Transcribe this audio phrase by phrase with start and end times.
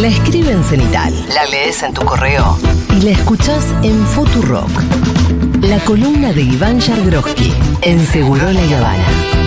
[0.00, 2.56] La escribe en cenital, la lees en tu correo
[2.96, 4.70] y la escuchás en Futurock.
[5.62, 9.37] La columna de Iván Yargroski en Seguro La Habana.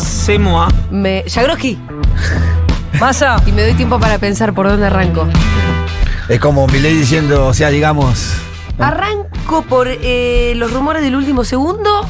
[0.00, 0.68] C'est moi.
[0.90, 1.24] Me.
[1.26, 1.78] Yagroski.
[3.00, 3.36] Masa.
[3.46, 5.26] Y me doy tiempo para pensar por dónde arranco.
[6.28, 8.26] Es como Milei diciendo, o sea, digamos.
[8.78, 12.06] ¿Arranco por eh, los rumores del último segundo?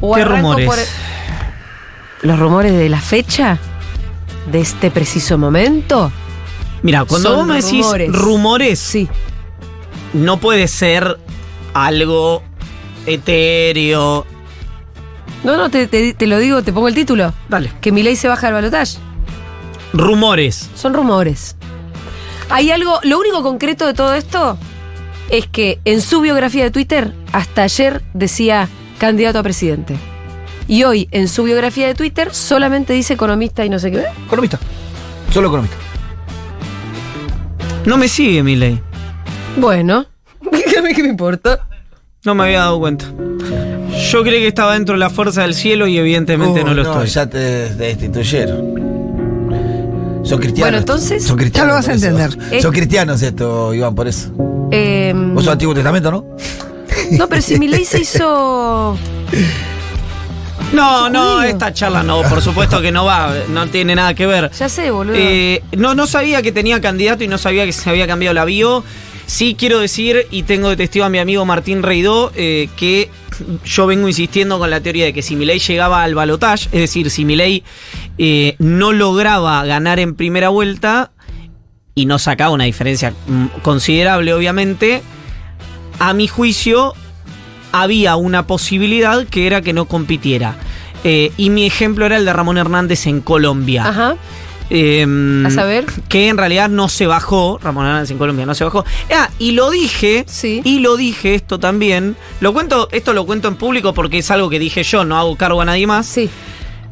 [0.00, 0.66] ¿O ¿Qué arranco rumores?
[2.20, 3.58] por los rumores de la fecha?
[4.50, 6.10] ¿De este preciso momento?
[6.82, 8.12] Mira, cuando Son vos me decís rumores.
[8.12, 9.08] rumores, Sí.
[10.14, 11.18] no puede ser
[11.74, 12.42] algo
[13.06, 14.24] etéreo.
[15.44, 17.32] No, no, te, te- te lo digo, te pongo el título.
[17.48, 17.72] Dale.
[17.80, 18.98] Que Milei se baja al balotaje.
[19.92, 20.68] Rumores.
[20.74, 21.56] Son rumores.
[22.50, 24.58] Hay algo, lo único concreto de todo esto
[25.30, 29.96] es que en su biografía de Twitter, hasta ayer decía candidato a presidente.
[30.66, 34.04] Y hoy, en su biografía de Twitter, solamente dice economista y no sé qué.
[34.26, 34.58] Economista.
[35.32, 35.76] Solo economista.
[37.86, 38.80] No me sigue, Milei.
[39.56, 40.06] Bueno,
[40.40, 40.50] a
[40.82, 41.68] mí qué me importa.
[42.24, 43.06] No me había dado cuenta.
[44.10, 46.82] Yo creí que estaba dentro de la fuerza del cielo y evidentemente Uh, no lo
[46.82, 47.06] estoy.
[47.08, 47.38] Ya te
[47.74, 48.88] destituyeron.
[50.24, 50.58] Son cristianos.
[50.60, 51.68] Bueno, entonces- Son cristianos.
[51.68, 52.30] Ya lo vas a entender.
[52.52, 52.60] Eh.
[52.62, 54.30] Son cristianos esto, Iván, por eso.
[54.70, 56.24] Eh, Vos sos Antiguo Testamento, ¿no?
[57.12, 58.96] no, pero si Milei se hizo.
[60.72, 64.50] No, no, esta charla no, por supuesto que no va, no tiene nada que ver.
[64.50, 65.14] Ya sé, boludo.
[65.16, 68.44] Eh, no, no sabía que tenía candidato y no sabía que se había cambiado la
[68.44, 68.84] bio.
[69.24, 73.08] Sí quiero decir, y tengo de testigo a mi amigo Martín Reidó, eh, que
[73.64, 77.10] yo vengo insistiendo con la teoría de que si Milei llegaba al balotaje, es decir,
[77.10, 77.64] si Milei
[78.18, 81.12] eh, no lograba ganar en primera vuelta
[81.94, 85.02] y no sacaba una diferencia mm, considerable, obviamente,
[85.98, 86.94] a mi juicio
[87.72, 90.56] había una posibilidad que era que no compitiera.
[91.04, 93.86] Eh, y mi ejemplo era el de Ramón Hernández en Colombia.
[93.86, 94.16] Ajá.
[94.70, 95.06] Eh,
[95.46, 95.86] A saber.
[96.08, 98.84] Que en realidad no se bajó, Ramón Hernández en Colombia no se bajó.
[99.14, 100.60] Ah, y lo dije, Sí.
[100.64, 102.16] y lo dije esto también.
[102.40, 105.36] Lo cuento, esto lo cuento en público porque es algo que dije yo, no hago
[105.36, 106.06] cargo a nadie más.
[106.06, 106.28] Sí.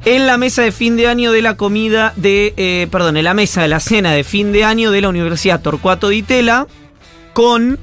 [0.05, 3.35] En la mesa de fin de año de la comida de, eh, perdón, en la
[3.35, 6.67] mesa de la cena de fin de año de la Universidad Torcuato Di Tella,
[7.33, 7.79] con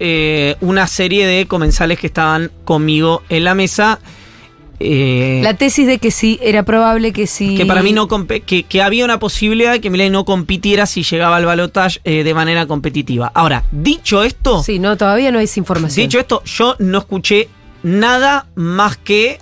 [0.00, 3.98] eh, una serie de comensales que estaban conmigo en la mesa.
[4.80, 7.56] Eh, La tesis de que sí, era probable que sí.
[7.56, 8.08] que para mí no
[8.46, 12.24] que, que había una posibilidad de que Milei no compitiera si llegaba al balotaje eh,
[12.24, 13.30] de manera competitiva.
[13.34, 16.06] Ahora, dicho esto, Sí, no, todavía no hay esa información.
[16.06, 17.48] dicho esto, yo no escuché
[17.82, 19.38] nada más que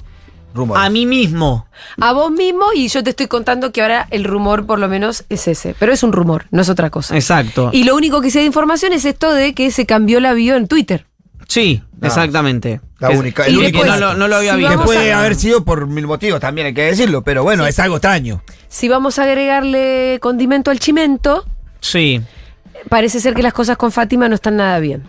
[0.55, 0.83] Rumores.
[0.85, 1.67] a mí mismo.
[2.01, 5.25] a vos mismo y yo te estoy contando que ahora el rumor por lo menos
[5.29, 5.75] es ese.
[5.79, 7.15] Pero es un rumor, no es otra cosa.
[7.15, 7.71] Exacto.
[7.73, 10.57] Y lo único que sé de información es esto de que se cambió la bio
[10.57, 11.07] en Twitter.
[11.49, 12.07] Sí, No.
[12.09, 12.81] exactamente.
[12.99, 14.79] La única- el único- no, lo, no lo había Si visto.
[14.79, 17.79] Que puede a- haber sido por mil motivos también, hay que decirlo, pero bueno, es
[17.79, 18.43] algo extraño.
[18.69, 21.45] Si vamos a agregarle condimento al chimento,
[21.81, 22.21] Sí.
[22.89, 25.05] parece ser que las cosas con Fátima no están nada bien.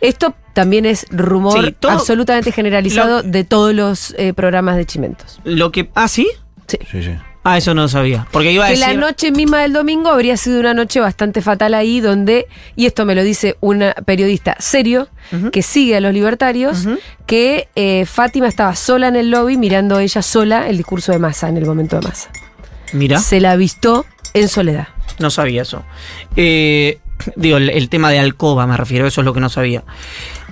[0.00, 4.84] Esto también es rumor Sí, todo- absolutamente generalizado Lo- de todos los eh, programas de
[4.84, 5.40] chimentos.
[5.44, 5.90] Lo que.
[5.94, 6.28] ¿Ah, sí?
[6.66, 6.78] Sí.
[6.90, 7.14] Sí, sí.
[7.46, 8.26] Ah, eso no lo sabía.
[8.32, 8.88] Porque iba a Que decir.
[8.88, 13.04] la noche misma del domingo habría sido una noche bastante fatal ahí, donde, y esto
[13.04, 15.08] me lo dice una periodista serio,
[15.52, 16.86] que sigue a los libertarios,
[17.26, 21.48] que eh, Fátima estaba sola en el lobby mirando ella sola el discurso de Massa
[21.50, 22.30] en el momento de Massa.
[22.94, 23.18] Mira.
[23.18, 24.88] Se la avistó en soledad.
[25.18, 25.84] No sabía eso.
[26.36, 26.98] Eh,
[27.36, 29.84] digo, el, el tema de alcoba me refiero, eso es lo que no sabía.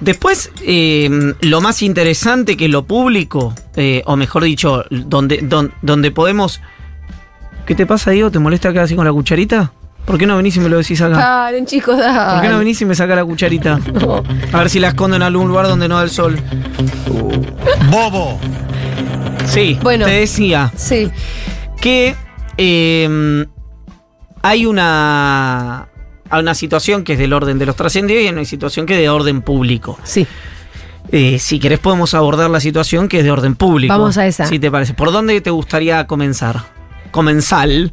[0.00, 1.08] Después, eh,
[1.40, 3.54] lo más interesante que lo público,
[4.04, 6.60] o mejor dicho, donde, don- donde podemos...
[7.66, 8.30] ¿Qué te pasa, Diego?
[8.30, 9.72] ¿Te molesta acá así con la cucharita?
[10.04, 11.14] ¿Por qué no venís y me lo decís acá?
[11.16, 12.32] Paren, chicos, dale.
[12.34, 13.78] ¿Por qué no venís y me saca la cucharita?
[14.52, 16.36] A ver si la escondo en algún lugar donde no da el sol.
[17.90, 18.38] ¡Bobo!
[19.46, 20.04] Sí, Bueno.
[20.06, 20.72] te decía.
[20.76, 21.10] Sí.
[21.80, 22.14] que
[22.56, 23.46] eh,
[24.42, 25.88] hay una
[26.30, 28.94] hay una situación que es del orden de los trascendidos y hay una situación que
[28.94, 29.98] es de orden público.
[30.04, 30.26] Sí.
[31.10, 33.92] Eh, si querés podemos abordar la situación que es de orden público.
[33.92, 34.46] Vamos a esa.
[34.46, 34.94] Si te parece.
[34.94, 36.62] ¿Por dónde te gustaría comenzar?
[37.12, 37.92] Comenzal.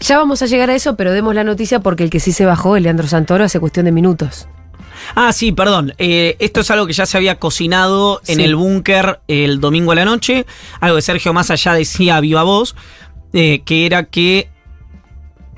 [0.00, 2.46] Ya vamos a llegar a eso, pero demos la noticia porque el que sí se
[2.46, 4.48] bajó, el Leandro Santoro, hace cuestión de minutos.
[5.14, 5.92] Ah, sí, perdón.
[5.98, 8.42] Eh, esto es algo que ya se había cocinado en Sí.
[8.44, 10.46] el búnker el domingo a la noche.
[10.80, 12.76] Algo que Sergio más allá decía a viva voz,
[13.32, 14.48] eh, que era que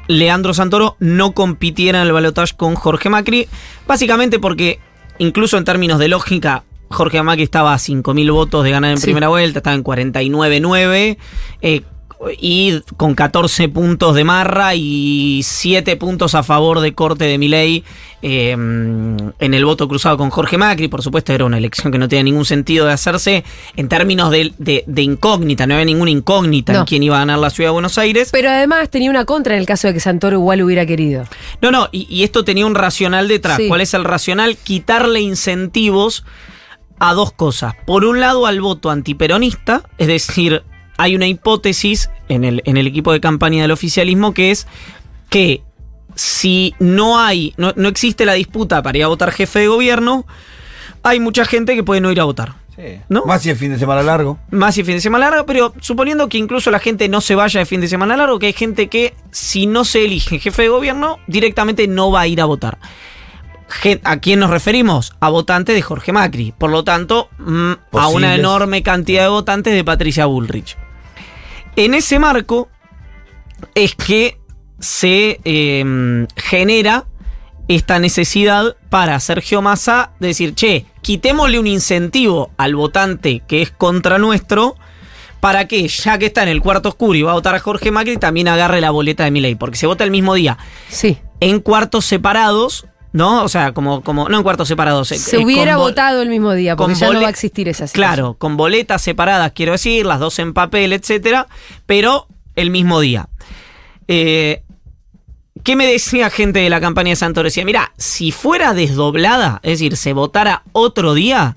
[0.08, 3.48] Leandro Santoro no compitiera en el balotaje con Jorge Macri.
[3.86, 4.80] Básicamente porque,
[5.18, 9.04] incluso en términos de lógica, Jorge Macri estaba a 5.000 votos de ganar en Sí.
[9.04, 11.18] primera vuelta, estaba en 49.9.
[11.62, 11.82] Eh,
[12.40, 17.82] y con 14 puntos de Marra y 7 puntos a favor de corte de Milei
[18.22, 20.88] eh, en el voto cruzado con Jorge Macri.
[20.88, 23.42] Por supuesto, era una elección que no tenía ningún sentido de hacerse
[23.76, 26.78] en términos de, de- de incógnita, no había ninguna incógnita No.
[26.80, 28.28] en quién iba a ganar la ciudad de Buenos Aires.
[28.30, 31.24] Pero además tenía una contra en el caso de que Santoro igual hubiera querido.
[31.60, 33.56] No, no, y, y esto tenía un racional detrás.
[33.56, 33.68] Sí.
[33.68, 34.56] ¿Cuál es el racional?
[34.62, 36.24] Quitarle incentivos
[37.00, 37.74] a dos cosas.
[37.84, 40.62] Por un lado, al voto antiperonista, es decir,
[41.02, 44.68] hay una hipótesis en el, en el equipo de campaña del oficialismo que es
[45.30, 45.62] que
[46.14, 50.26] si no hay, no, no existe la disputa para ir a votar jefe de gobierno,
[51.02, 52.54] hay mucha gente que puede no ir a votar.
[53.08, 53.24] ¿No?
[53.24, 54.38] Más si es fin de semana largo.
[54.50, 57.60] Más y fin de semana largo, pero suponiendo que incluso la gente no se vaya
[57.60, 60.68] de fin de semana largo, que hay gente que si no se elige jefe de
[60.68, 62.78] gobierno, directamente no va a ir a votar.
[64.04, 65.12] ¿A quién nos referimos?
[65.20, 66.52] A votantes de Jorge Macri.
[66.56, 70.76] Por lo tanto, mm, a una enorme cantidad de votantes de Patricia Bullrich.
[71.76, 72.68] En ese marco
[73.74, 74.38] es que
[74.80, 77.06] se eh, genera
[77.68, 83.70] esta necesidad para Sergio Massa de decir, che, quitémosle un incentivo al votante que es
[83.70, 84.76] contra nuestro
[85.40, 87.90] para que, ya que está en el cuarto oscuro y va a votar a Jorge
[87.90, 90.58] Macri, también agarre la boleta de Milei, porque se vota el mismo día
[90.88, 91.18] Sí.
[91.40, 93.44] en cuartos separados, ¿no?
[93.44, 95.12] O sea, como, como no en cuartos separados.
[95.12, 97.86] eh, Se eh, hubiera votado el mismo día, porque ya no va a existir esa
[97.86, 98.14] situación.
[98.14, 101.46] Claro, con boletas separadas, quiero decir, las dos en papel, etcétera,
[101.86, 102.26] pero
[102.56, 103.28] el mismo día.
[104.08, 104.62] Eh,
[105.62, 107.46] ¿Qué me decía gente de la campaña de Santoro?
[107.46, 111.56] Decía, mira, si fuera desdoblada, es decir, se votara otro día,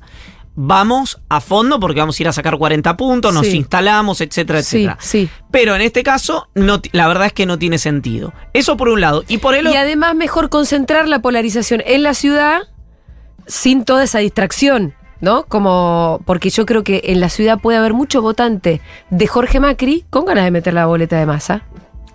[0.55, 3.57] vamos a fondo porque vamos a ir a sacar 40 puntos, nos Sí.
[3.57, 4.97] instalamos, etcétera, Sí, etcétera.
[5.01, 5.29] sí.
[5.51, 8.33] Pero en este caso, no, la verdad es que no tiene sentido.
[8.53, 9.23] Eso por un lado.
[9.27, 9.79] Y por el Y otro...
[9.81, 12.61] además mejor concentrar la polarización en la ciudad
[13.47, 15.43] sin toda esa distracción, ¿no?
[15.45, 20.05] Como porque yo creo que en la ciudad puede haber mucho votante de Jorge Macri
[20.09, 21.63] con ganas de meter la boleta de masa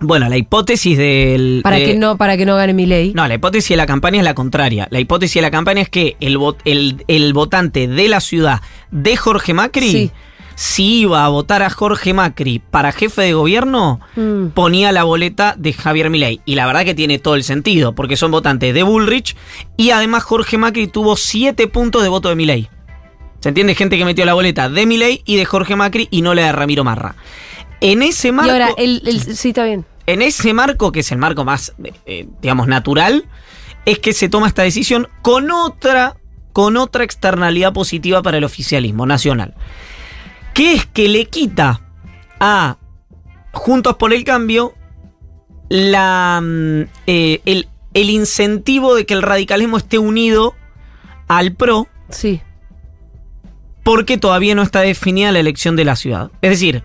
[0.01, 1.61] Bueno, la hipótesis del...
[1.63, 3.13] para de- que no para que no gane mi ley.
[3.15, 4.87] No, la hipótesis de la campaña es la contraria.
[4.91, 9.15] La hipótesis de la campaña es que el, el, el votante de la ciudad de
[9.15, 10.11] Jorge Macri, Sí.
[10.55, 14.47] si iba a votar a Jorge Macri para jefe de gobierno, Mm.
[14.49, 16.41] ponía la boleta de Javier Milei.
[16.45, 19.35] Y la verdad que tiene todo el sentido, porque son votantes de Bullrich
[19.77, 22.69] y además Jorge Macri tuvo 7 puntos de voto de Milei.
[23.39, 23.75] ¿Se entiende?
[23.75, 26.51] Gente que metió la boleta de Milei y de Jorge Macri y no la de
[26.51, 27.15] Ramiro Marra.
[27.81, 28.51] En ese Y marco...
[28.51, 29.85] ahora el, el- sí está bien.
[30.05, 33.25] En ese marco, que es el marco más, eh, eh, digamos, natural,
[33.85, 36.17] es que se toma esta decisión con otra,
[36.53, 39.53] con otra externalidad positiva para el oficialismo nacional.
[40.53, 41.81] Que es que le quita
[42.39, 42.77] a
[43.53, 44.73] Juntos por el Cambio
[45.69, 50.55] la, mm, eh, el, el incentivo de que el radicalismo esté unido
[51.27, 52.41] al PRO Sí.
[53.83, 56.29] porque todavía no está definida la elección de la ciudad.
[56.41, 56.83] Es decir,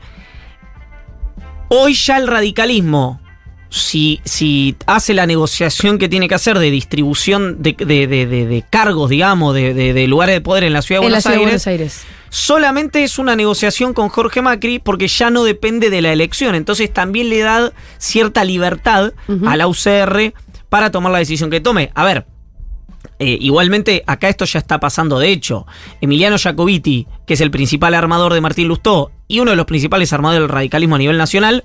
[1.69, 3.21] hoy ya el radicalismo,
[3.69, 8.65] si, si hace la negociación que tiene que hacer de distribución de, de- de- de-
[8.71, 11.41] cargos, digamos, de, lugares de poder en la ciudad de En la Buenos ciudad de
[11.51, 12.07] Aires, Buenos Aires.
[12.31, 16.55] solamente es una negociación con Jorge Macri porque ya no depende de la elección.
[16.55, 19.12] Entonces también le da cierta libertad
[19.47, 20.33] a la UCR
[20.69, 21.91] para tomar la decisión que tome.
[21.95, 22.27] A ver,
[23.19, 25.19] eh, igualmente, acá esto ya está pasando.
[25.19, 25.67] De hecho,
[26.01, 30.13] Emiliano Jacobiti, que es el principal armador de Martín Lustó y uno de los principales
[30.13, 31.65] armadores del radicalismo a nivel nacional,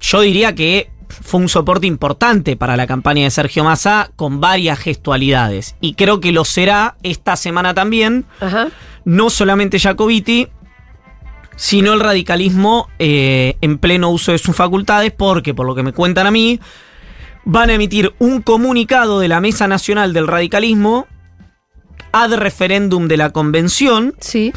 [0.00, 4.78] yo diría que fue un soporte importante para la campaña de Sergio Massa con varias
[4.78, 5.76] gestualidades.
[5.80, 8.68] Y creo que lo será esta semana también, Ajá.
[9.04, 10.48] no solamente Jacobiti,
[11.56, 15.92] sino el radicalismo eh, en pleno uso de sus facultades, porque por lo que me
[15.92, 16.60] cuentan a mí,
[17.44, 21.06] van a emitir un comunicado de la Mesa Nacional del Radicalismo
[22.12, 24.52] ad referéndum de la convención, Sí.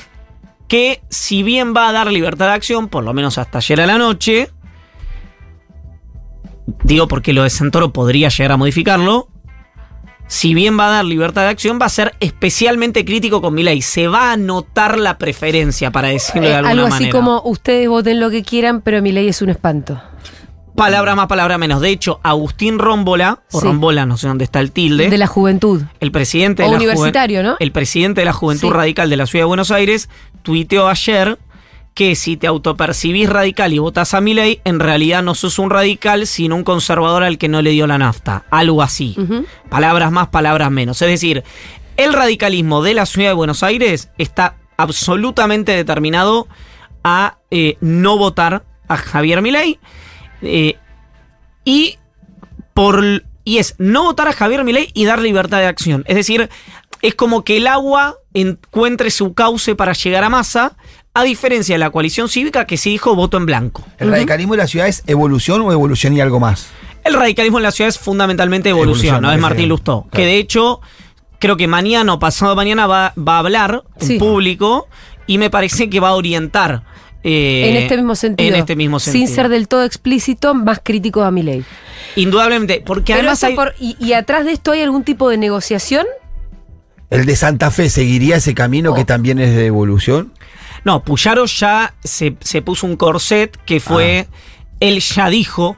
[0.67, 3.87] que si bien va a dar libertad de acción, por lo menos hasta ayer a
[3.87, 4.49] la noche,
[6.83, 9.29] digo porque lo de Santoro podría llegar a modificarlo,
[10.27, 13.81] si bien va a dar libertad de acción, va a ser especialmente crítico con Milei.
[13.81, 17.11] Se va a notar la preferencia, para decirlo de Eh, alguna algo así manera.
[17.11, 20.01] como ustedes voten lo que quieran, pero mi ley es un espanto.
[20.77, 21.81] Palabra más, palabra menos.
[21.81, 23.65] De hecho, Agustín Rómbola, o Sí.
[23.65, 25.81] Rómbola, no sé dónde está el tilde, De la juventud.
[25.99, 27.55] el presidente de O la universitario, ¿no?
[27.59, 28.73] El presidente de la Juventud Sí.
[28.73, 30.07] Radical de la Ciudad de Buenos Aires
[30.43, 31.39] tuiteó ayer
[31.95, 36.27] que si te autopercibís radical y votás a Milei, en realidad no sos un radical,
[36.27, 38.43] sino un conservador al que no le dio la nafta.
[38.51, 39.15] Algo así.
[39.69, 41.01] Palabras más, palabras menos.
[41.01, 41.43] Es decir,
[41.97, 46.47] el radicalismo de la Ciudad de Buenos Aires está absolutamente determinado
[47.03, 49.79] a eh, no votar a Javier Milei.
[50.41, 50.75] Eh,
[51.65, 51.97] y
[52.73, 53.03] por
[53.43, 56.03] y es no votar a Javier Milei y dar libertad de acción.
[56.07, 56.49] Es decir,
[57.01, 60.75] es como que el agua encuentre su cauce para llegar a masa
[61.13, 63.83] a diferencia de la coalición cívica que sí dijo voto en blanco.
[63.97, 66.67] ¿El radicalismo de la ciudad es evolución o evolución y algo más?
[67.03, 69.31] El radicalismo en la ciudad es fundamentalmente evolución, Evolución, ¿no?
[69.31, 69.69] Es Martín.
[69.69, 70.01] Lustó.
[70.01, 70.11] Claro.
[70.11, 70.81] Que de hecho,
[71.39, 74.13] creo que mañana o pasado mañana va, va a hablar Sí.
[74.13, 74.87] en público
[75.25, 76.83] y me parece que va a orientar.
[77.23, 78.47] Eh, en este mismo sentido.
[78.49, 79.25] En este mismo sentido.
[79.27, 81.63] Sin ser del todo explícito, más crítico a mi ley.
[82.15, 85.29] Indudablemente, porque Pero además eso hay- por- y, y atrás de esto hay algún tipo
[85.29, 86.05] de negociación?
[87.09, 88.95] ¿El de Santa Fe seguiría ese camino Oh.
[88.95, 90.33] que también es de evolución?
[90.83, 94.27] No, Puyaro ya se, se puso un corset que fue.
[94.79, 95.75] Él ya dijo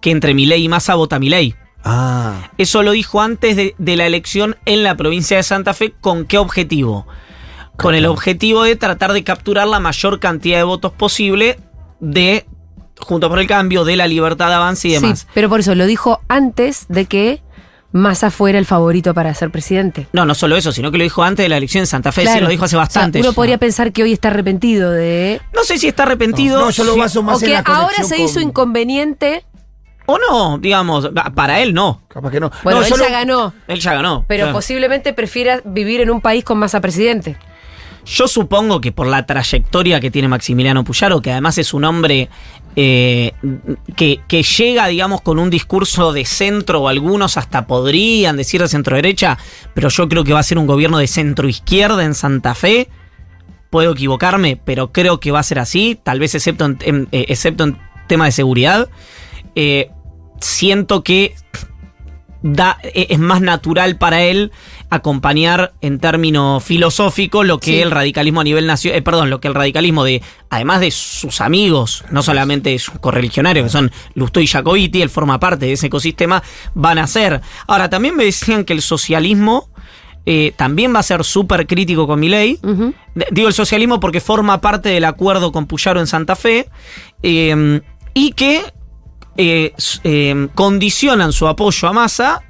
[0.00, 1.54] que entre Milei y Massa vota Milei.
[1.84, 2.50] Ah.
[2.58, 5.94] Eso lo dijo antes de, de la elección en la provincia de Santa Fe.
[6.00, 7.06] ¿Con qué objetivo?
[7.76, 11.58] Con el objetivo de tratar de capturar la mayor cantidad de votos posible
[12.00, 12.46] de
[12.98, 15.20] Junto por el Cambio, de la libertad de avance y demás.
[15.20, 17.42] Sí, pero por eso lo dijo antes de que
[17.92, 20.06] Massa fuera el favorito para ser presidente.
[20.12, 22.22] No, no solo eso, sino que lo dijo antes de la elección en Santa Fe.
[22.22, 22.42] Sí, Claro.
[22.42, 23.20] lo dijo hace O sea, bastante.
[23.20, 25.40] uno podría pensar que hoy está arrepentido de.
[25.54, 26.58] No sé si está arrepentido.
[26.60, 29.44] No, yo lo baso más O en que la ahora se hizo con- inconveniente.
[30.06, 32.02] O no, digamos, para él no.
[32.08, 32.50] Capaz que no.
[32.64, 33.54] Bueno, No, él ya lo- ganó.
[33.68, 34.24] Él ya ganó.
[34.28, 34.56] Pero Claro.
[34.56, 37.36] posiblemente prefiera vivir en un país con Massa presidente.
[38.06, 42.28] Yo supongo que por la trayectoria que tiene Maximiliano Puyaro, que además es un hombre
[42.76, 43.32] eh,
[43.96, 48.94] que, llega, digamos, con un discurso de centro, o algunos hasta podrían decir de centro
[48.94, 49.38] derecha,
[49.74, 52.88] pero yo creo que va a ser un gobierno de centro izquierda en Santa Fe.
[53.70, 57.36] Puedo equivocarme, pero creo que va a ser así, tal vez excepto en, eh,
[58.06, 58.88] tema de seguridad.
[59.56, 59.90] Eh,
[60.40, 61.34] siento que
[62.42, 64.52] da, es más natural para él
[64.90, 67.80] acompañar en términos filosóficos lo que Sí.
[67.80, 72.04] el radicalismo a nivel nacional, perdón, lo que el radicalismo de, además de sus amigos,
[72.10, 75.88] no solamente de sus correligionarios, que son Lustó y Jacobiti, él forma parte de ese
[75.88, 76.42] ecosistema,
[76.74, 77.40] van a hacer.
[77.66, 79.70] Ahora, también me decían que el socialismo
[80.24, 82.58] eh, también va a ser súper crítico con mi ley.
[83.30, 86.68] Digo el socialismo porque forma parte del acuerdo con Puyaro en Santa Fe
[87.22, 87.80] eh,
[88.12, 88.62] y que
[89.36, 89.72] eh,
[90.04, 92.42] eh, condicionan su apoyo a Massa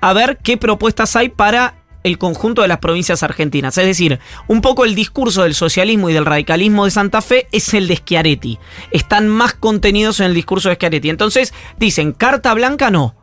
[0.00, 3.76] a ver qué propuestas hay para el conjunto de las provincias argentinas.
[3.78, 7.74] Es decir, un poco el discurso del socialismo y del radicalismo de Santa Fe es
[7.74, 8.58] el de Schiaretti.
[8.90, 11.10] Están más contenidos en el discurso de Schiaretti.
[11.10, 13.14] Entonces, dicen, carta blanca no,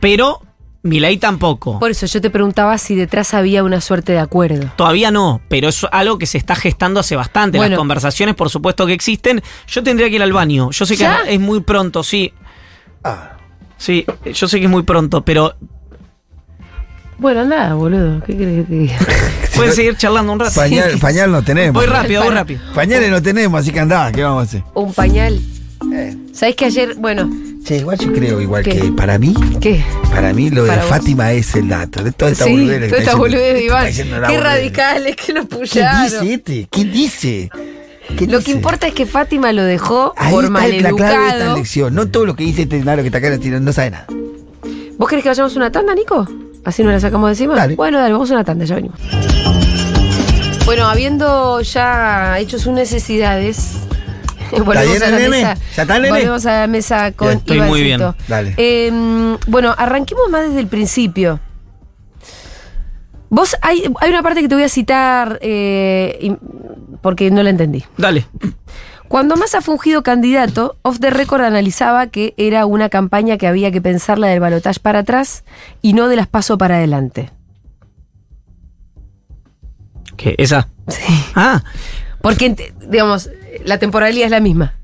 [0.00, 0.40] pero
[0.82, 1.78] Milei tampoco.
[1.78, 4.70] Por eso yo te preguntaba si detrás había una suerte de acuerdo.
[4.76, 7.56] Todavía no, pero es algo que se está gestando hace bastante.
[7.56, 7.70] Bueno.
[7.70, 9.42] Las conversaciones, por supuesto que existen.
[9.66, 10.70] Yo tendría que ir al baño.
[10.72, 11.22] Yo sé que ¿Ya?
[11.26, 12.34] es muy pronto, sí.
[13.02, 13.32] Ah.
[13.78, 15.56] Sí, yo sé que es muy pronto, pero
[17.18, 18.22] Bueno, anda, boludo.
[18.24, 18.98] ¿Qué crees que te diga?
[19.56, 20.54] pueden seguir charlando un rato.
[20.54, 21.74] Pañal, pañal no tenemos.
[21.82, 22.60] Voy rápido, voy rápido.
[22.74, 24.62] Pañales no tenemos, así que andá, ¿qué vamos a hacer?
[24.74, 25.40] Un pañal.
[25.92, 26.16] Eh.
[26.32, 27.30] ¿Sabés que ayer, bueno,
[27.64, 28.78] Che, igual yo creo, igual ¿Qué?
[28.78, 29.82] que para mí, qué?
[30.10, 30.84] para mí lo de vos.
[30.84, 32.04] Fátima es el dato.
[32.04, 33.92] De toda esta sí, boludez toda está esta boludez de Iván.
[34.28, 36.02] Qué radicales que lo ¿Qué puyaron.
[36.04, 36.68] dice este?
[36.70, 37.50] ¿Qué dice?
[38.18, 41.16] ¿Qué Lo que importa es que Fátima lo dejó Ahí por está el- la clave
[41.24, 41.94] de esta lección.
[41.94, 44.06] No todo lo que dice este naro que está acá no, sabe nada.
[44.98, 46.28] ¿Vos querés que vayamos a una tanda, Nico?
[46.64, 47.54] Así nos la sacamos de encima.
[47.54, 47.76] Dale.
[47.76, 48.98] Bueno, dale, vamos a una tanda, ya venimos.
[50.64, 53.72] Bueno, habiendo ya hecho sus necesidades,
[54.64, 55.28] volvemos a la nene?
[55.28, 55.58] mesa.
[55.76, 56.10] ¿Ya está nene?
[56.10, 58.00] Volvemos a la mesa con Bien, estoy muy bien.
[58.28, 58.54] Dale.
[58.56, 58.90] Eh,
[59.46, 61.38] bueno, arranquemos más desde el principio.
[63.28, 66.36] Vos, hay, hay una parte que te voy a citar eh,
[67.02, 67.84] porque no la entendí.
[67.98, 68.26] Dale.
[69.08, 73.70] Cuando Massa fue ungido candidato, Off the Record analizaba que era una campaña que había
[73.70, 75.44] que pensarla del balotaje para atrás
[75.82, 77.30] y no de las paso para adelante.
[80.16, 80.34] ¿Qué?
[80.38, 80.68] ¿Esa?
[80.88, 81.02] Sí.
[81.34, 81.62] Ah,
[82.20, 83.30] Porque, digamos,
[83.64, 84.74] la temporalidad es la misma.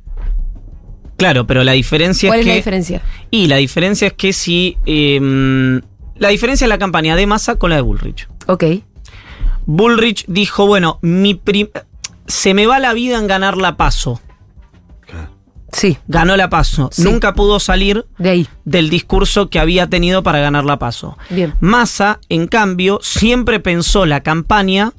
[1.16, 2.50] claro, pero la diferencia ¿Cuál es es que.
[2.50, 3.02] la diferencia?
[3.30, 4.76] Y la diferencia es que si.
[4.86, 5.80] eh,
[6.16, 8.28] la diferencia es la campaña de Massa con la de Bullrich.
[8.46, 8.64] Ok.
[9.66, 11.68] Bullrich dijo, bueno, mi prim-
[12.30, 14.20] se me va la vida en ganar la paso.
[15.72, 16.88] Sí, Ganó la paso.
[16.92, 17.02] Sí.
[17.04, 18.48] Nunca pudo salir de ahí.
[18.64, 21.16] del discurso que había tenido para ganar la paso.
[21.28, 21.54] Bien.
[21.60, 24.92] Massa, en cambio, siempre pensó la campaña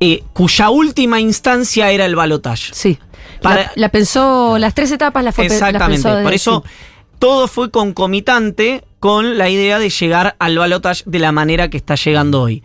[0.00, 2.72] eh, cuya última instancia era el balotaje.
[2.74, 2.98] Sí.
[3.42, 6.08] Para- la, la pensó, las tres etapas las fue Exactamente.
[6.08, 6.72] de- Por eso sí.
[7.18, 11.94] todo fue concomitante con la idea de llegar al balotaje de la manera que está
[11.96, 12.62] llegando hoy.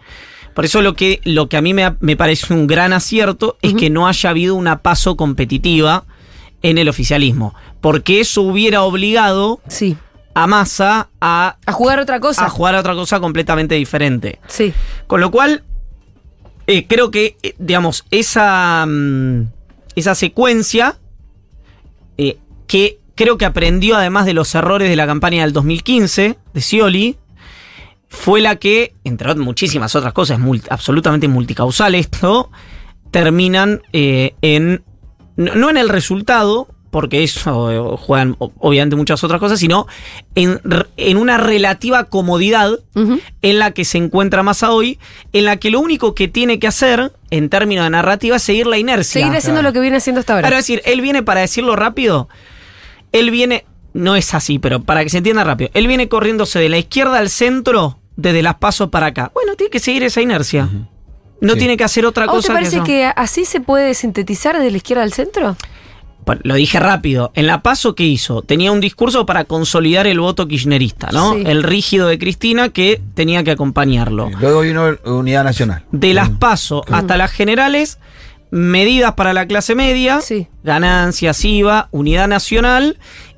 [0.53, 3.74] Por eso lo que, lo que a mí me, me parece un gran acierto es
[3.74, 6.03] que no haya habido una paso competitiva
[6.62, 7.55] en el oficialismo.
[7.79, 9.98] Porque eso hubiera obligado Sí.
[10.34, 12.46] a Massa a, A jugar otra cosa.
[12.46, 14.39] a jugar a otra cosa completamente diferente.
[14.48, 14.74] Sí.
[15.08, 15.63] Con lo cual,
[16.67, 19.48] eh, creo que, eh, digamos, esa, mm,
[19.96, 20.98] esa secuencia,
[22.17, 26.62] eh, que creo que aprendió además de los errores de la campaña del 2015, de
[26.62, 27.17] Scioli,
[28.13, 32.51] fue la que, entre muchísimas otras cosas, mul- absolutamente multicausal esto,
[33.09, 34.83] terminan eh, en,
[35.37, 39.87] no no en el resultado, porque eso eh, juegan obviamente muchas otras cosas, sino
[40.35, 40.59] en,
[40.97, 42.79] en una relativa comodidad
[43.41, 44.99] en la que se encuentra Massa hoy,
[45.31, 48.67] en la que lo único que tiene que hacer, en términos de narrativa, es seguir
[48.67, 49.21] la inercia.
[49.21, 49.69] Seguir haciendo claro.
[49.69, 50.47] lo que viene haciendo hasta ahora.
[50.47, 52.27] Ahora, es decir, él viene, para decirlo rápido,
[53.13, 53.63] él viene,
[53.93, 57.19] no es así, pero para que se entienda rápido, él viene corriéndose de la izquierda
[57.19, 59.31] al centro desde las pasos para acá.
[59.33, 60.69] Bueno, tiene que seguir esa inercia.
[61.41, 61.59] No Sí.
[61.59, 62.83] tiene que hacer otra ¿A vos cosa te parece eso.
[62.85, 65.55] que así se puede sintetizar de la izquierda al centro?
[66.43, 67.31] Lo dije rápido.
[67.33, 71.33] En la paso que hizo, tenía un discurso para consolidar el voto kirchnerista, ¿no?
[71.33, 71.43] Sí.
[71.47, 74.29] El rígido de Cristina que tenía que acompañarlo.
[74.39, 75.83] Luego vino Unidad Nacional.
[75.91, 77.97] De las paso hasta las generales,
[78.51, 80.47] medidas para la clase media, Sí.
[80.63, 82.97] ganancias, IVA, unidad nacional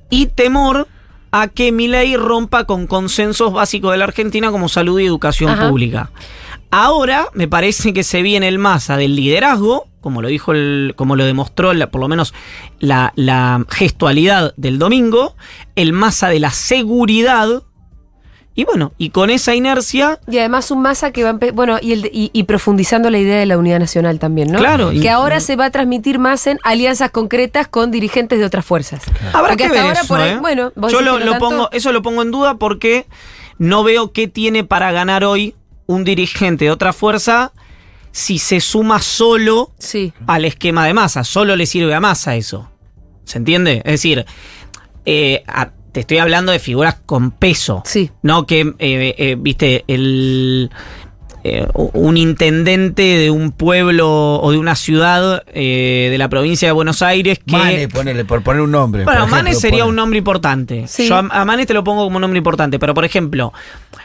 [0.09, 0.87] y temor
[1.35, 5.67] a que Milei rompa con consensos básicos de la Argentina como salud y educación Ajá.
[5.67, 6.11] pública.
[6.69, 11.15] Ahora me parece que se viene el masa del liderazgo, como lo dijo el, como
[11.15, 12.33] lo demostró la- por lo menos
[12.79, 15.35] la, la gestualidad del domingo,
[15.75, 17.63] el masa de la seguridad.
[18.55, 21.93] Y bueno, y con esa inercia Y además un masa que va a bueno, y,
[21.93, 24.60] el de- y, y profundizando la idea de la unidad nacional también, ¿no?
[24.60, 28.45] Claro, Que y- ahora se va a transmitir más en alianzas concretas con dirigentes de
[28.45, 29.01] otras fuerzas.
[29.33, 30.38] Habrá Porque que hasta ver ahora eso, por ahí- ¿eh?
[30.39, 31.50] bueno, vos yo lo, que no lo tanto.
[31.50, 33.07] pongo, eso lo pongo en duda porque
[33.57, 35.55] no veo qué tiene para ganar hoy
[35.88, 37.51] un dirigente de otra fuerza
[38.12, 40.13] si se suma solo Sí.
[40.27, 41.24] al esquema de masa.
[41.24, 42.69] Solo le sirve a masa eso.
[43.25, 43.77] ¿Se entiende?
[43.86, 44.25] Es decir,
[45.05, 47.81] eh, a- te estoy hablando de figuras con peso.
[47.85, 48.12] Sí.
[48.21, 50.69] No que, eh, eh, viste, el.
[51.45, 56.71] eh, un intendente de un pueblo o de una ciudad eh, de la provincia de
[56.71, 59.03] Buenos Aires que Mane, ponele, por poner un nombre.
[59.03, 60.85] bueno, ejemplo, sería pone- un nombre importante.
[60.88, 61.07] Sí.
[61.07, 63.51] Yo a, a Manes te lo pongo como un nombre importante, pero por ejemplo,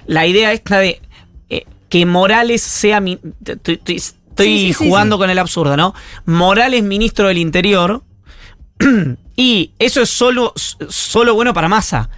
[0.06, 1.00] la idea esta de
[1.48, 4.00] eh, que Morales sea mi- Estoy
[4.36, 5.20] Sí, sí, sí, jugando sí.
[5.20, 5.94] con el absurdo, ¿no?
[6.24, 8.02] Morales ministro del Interior
[9.38, 12.10] y eso es solo, solo bueno para Massa.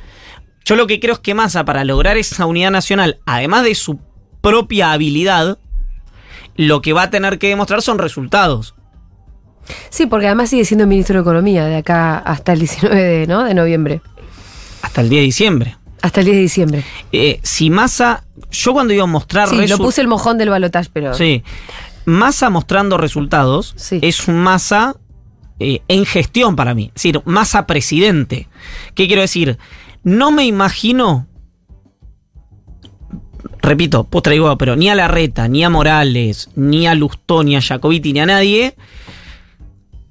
[0.64, 4.00] Yo lo que creo es que Massa, para lograr esa unidad nacional, además de su
[4.40, 5.58] propia habilidad,
[6.56, 8.74] lo que va a tener que demostrar son resultados.
[9.90, 13.44] Sí, porque además sigue siendo ministro de Economía de acá hasta el 19 de, ¿no?
[13.44, 14.00] de noviembre.
[14.80, 15.76] Hasta el 10 de diciembre.
[16.00, 16.84] Hasta el 10 de diciembre.
[17.12, 20.88] Eh, si Massa, yo cuando iba a mostrar Sí, lo puse el mojón del balotaje,
[20.90, 21.12] pero.
[21.12, 21.44] Sí.
[22.06, 23.98] Massa mostrando resultados Sí.
[24.00, 24.96] es un Massa
[25.60, 26.86] eh, en gestión para mí.
[26.88, 28.48] Es decir, Massa presidente.
[28.94, 29.58] ¿Qué quiero decir?
[30.02, 31.26] No me imagino.
[33.62, 37.60] Repito, postre igual, pero ni a Larreta, ni a Morales, ni a Lustó, ni a
[37.60, 38.74] Jacobiti, ni a nadie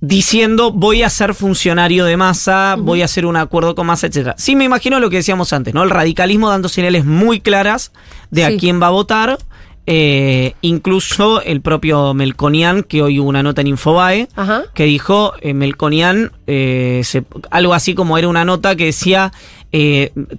[0.02, 4.36] diciendo voy a ser funcionario de masa, voy a hacer un acuerdo con masa, etcétera.
[4.38, 5.84] Sí me imagino lo que decíamos antes, ¿no?
[5.84, 7.92] El radicalismo dando señales muy claras
[8.32, 8.54] de Sí.
[8.54, 9.38] a quién va a votar.
[9.92, 14.66] Eh, incluso el propio Melconian, que hoy hubo una nota en Infobae, Ajá.
[14.76, 19.32] que dijo eh, Melconian eh, se- algo así como era una nota que decía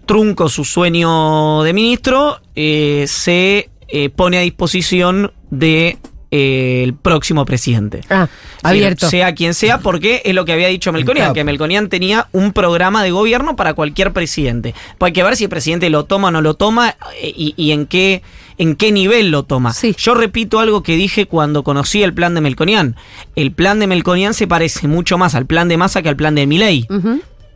[0.06, 3.68] trunco su sueño de ministro, se
[4.16, 5.98] pone a disposición de
[6.30, 8.02] eh, el próximo presidente.
[8.08, 8.28] Ah,
[8.62, 9.08] abierto.
[9.08, 13.02] Sea quien sea, porque es lo que había dicho Melconian, que Melconian tenía un programa
[13.02, 14.74] de gobierno para cualquier presidente.
[14.98, 17.54] Pues hay que ver si el presidente lo toma o no lo toma eh, y,
[17.56, 18.22] y en qué
[18.60, 19.72] en qué nivel lo toma.
[19.72, 19.96] Sí.
[19.98, 22.94] Yo repito algo que dije cuando conocí el plan de Melconian.
[23.34, 26.34] El plan de Melconian se parece mucho más al plan de Massa que al plan
[26.34, 26.86] de Milei.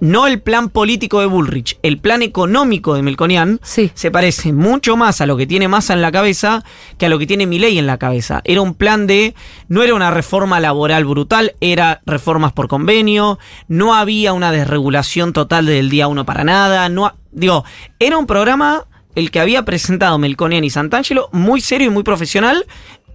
[0.01, 3.91] No el plan político de Bullrich, el plan económico de Melconian Sí.
[3.95, 6.65] se parece mucho más a lo que tiene Massa en la cabeza
[6.99, 8.41] que a lo que tiene Milei en la cabeza.
[8.45, 9.35] Era un plan de
[9.69, 15.67] no era una reforma laboral brutal, era reformas por convenio, no había una desregulación total
[15.67, 17.65] del día uno para nada, no digo,
[17.99, 22.67] era un programa el que había presentado Melconian y Santangelo muy serio y muy profesional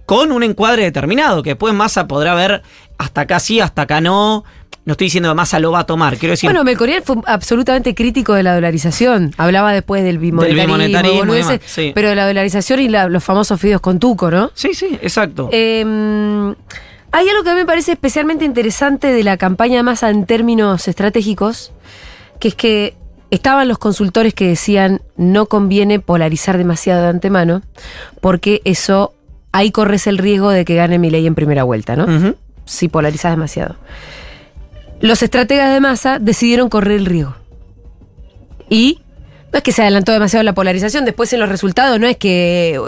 [0.06, 2.62] con un encuadre determinado, que después Massa podrá ver
[2.98, 4.44] hasta acá sí, hasta acá no.
[4.84, 7.94] No estoy diciendo que Massa lo va a tomar, quiero decir, Bueno, Melconian fue absolutamente
[7.94, 9.32] crítico de la dolarización.
[9.36, 11.92] Hablaba después del bimonetarismo, bimonetarismo boludeces, demás, sí.
[11.94, 14.50] pero de la dolarización y la- los famosos fideos con tuco, ¿no?
[14.54, 15.48] Sí, sí, exacto.
[15.52, 16.54] Eh,
[17.12, 20.88] hay algo que a mí me parece especialmente interesante de la campaña Massa en términos
[20.88, 21.72] estratégicos,
[22.38, 22.96] que es que
[23.30, 27.62] estaban los consultores que decían no conviene polarizar demasiado de antemano,
[28.20, 29.12] porque eso
[29.52, 32.34] ahí corres el riesgo de que gane mi ley en primera vuelta, ¿no?
[32.64, 33.76] Si polarizas demasiado.
[35.00, 37.34] Los estrategas de Massa decidieron correr el riesgo.
[38.68, 39.00] Y
[39.52, 42.80] no es que se adelantó demasiado la polarización, después en los resultados no es que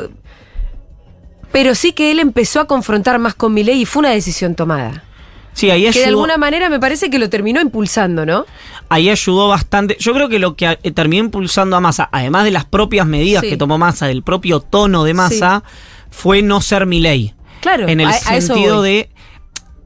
[1.51, 5.05] pero sí que él empezó a confrontar más con Milei y fue una decisión tomada.
[5.53, 8.46] Sí, ahí que de ayudó, alguna manera me parece que lo terminó impulsando, ¿no?
[8.88, 9.96] ahí ayudó bastante.
[10.01, 13.42] Yo creo que lo que eh, terminó impulsando a Massa, además de las propias medidas
[13.42, 13.51] Sí.
[13.51, 15.62] que tomó Massa, del propio tono de Massa,
[16.11, 17.35] fue no ser Milei.
[17.61, 19.11] Claro, En el a- a eso sentido de.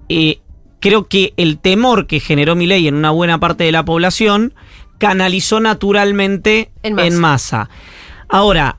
[0.08, 0.38] eh,
[0.86, 4.54] creo que el temor que generó Milei en una buena parte de la población
[4.98, 7.68] canalizó naturalmente En masa.
[8.28, 8.78] Ahora,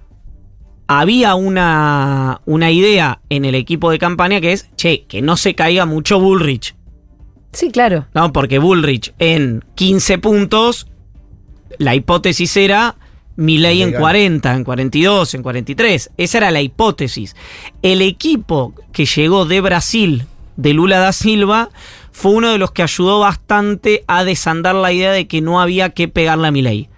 [0.88, 5.54] había una, una idea en el equipo de campaña que es, che, que no se
[5.54, 6.76] caiga mucho Bullrich.
[7.52, 8.08] Sí, claro.
[8.14, 8.32] ¿no?
[8.32, 10.88] Porque Bullrich en 15 puntos,
[11.78, 12.96] la hipótesis era
[13.36, 14.02] Milei en Legal.
[14.02, 16.12] 40, en 42, en 43.
[16.16, 17.36] Esa era la hipótesis.
[17.82, 20.26] El equipo que llegó de Brasil,
[20.58, 21.70] de Lula da Silva,
[22.12, 25.92] fue uno de los que ayudó bastante a desandar la idea de que no había
[25.92, 26.90] que pegarle a Milei.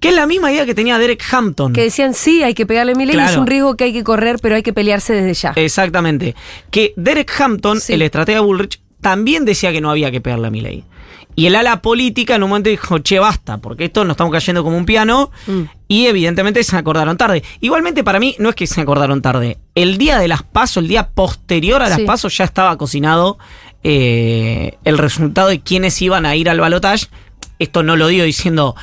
[0.00, 1.72] Que es la misma idea que tenía Derek Hampton.
[1.72, 4.38] Que decían, sí, hay que pegarle mi ley, es un riesgo que hay que correr,
[4.42, 5.52] pero hay que pelearse desde ya.
[5.54, 6.34] Exactamente.
[6.70, 7.92] Que Derek Hampton, Sí.
[7.92, 10.84] el estratega Bullrich, también decía que no había que pegarle a Milei.
[11.34, 14.62] Y el ala política en un momento dijo, che, basta, porque esto nos estamos cayendo
[14.62, 15.30] como un piano.
[15.46, 15.62] Mm.
[15.88, 17.42] Y evidentemente se acordaron tarde.
[17.60, 19.58] Igualmente para mí no es que se acordaron tarde.
[19.74, 22.04] El día de las pasos, el día posterior a las Sí.
[22.04, 23.38] pasos, ya estaba cocinado
[23.84, 27.06] eh, el resultado de quiénes iban a ir al balotaje.
[27.58, 28.76] Esto no lo digo diciendo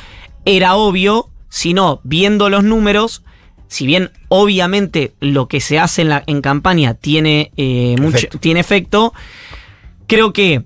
[0.44, 3.22] era obvio, sino viendo los números.
[3.68, 8.38] Si bien obviamente lo que se hace en, la, en campaña tiene, eh, mucho, Efecto.
[8.38, 9.14] tiene efecto,
[10.06, 10.64] creo que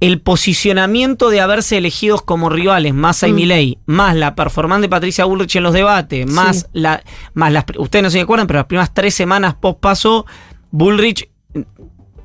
[0.00, 3.34] el posicionamiento de haberse elegidos como rivales, Massa y Mm.
[3.36, 6.66] Milei, más la performance de Patricia Bullrich en los debates, más Sí.
[6.72, 7.02] la,
[7.34, 10.26] más las, ustedes no se acuerdan, pero las primeras tres semanas post paso,
[10.70, 11.28] Bullrich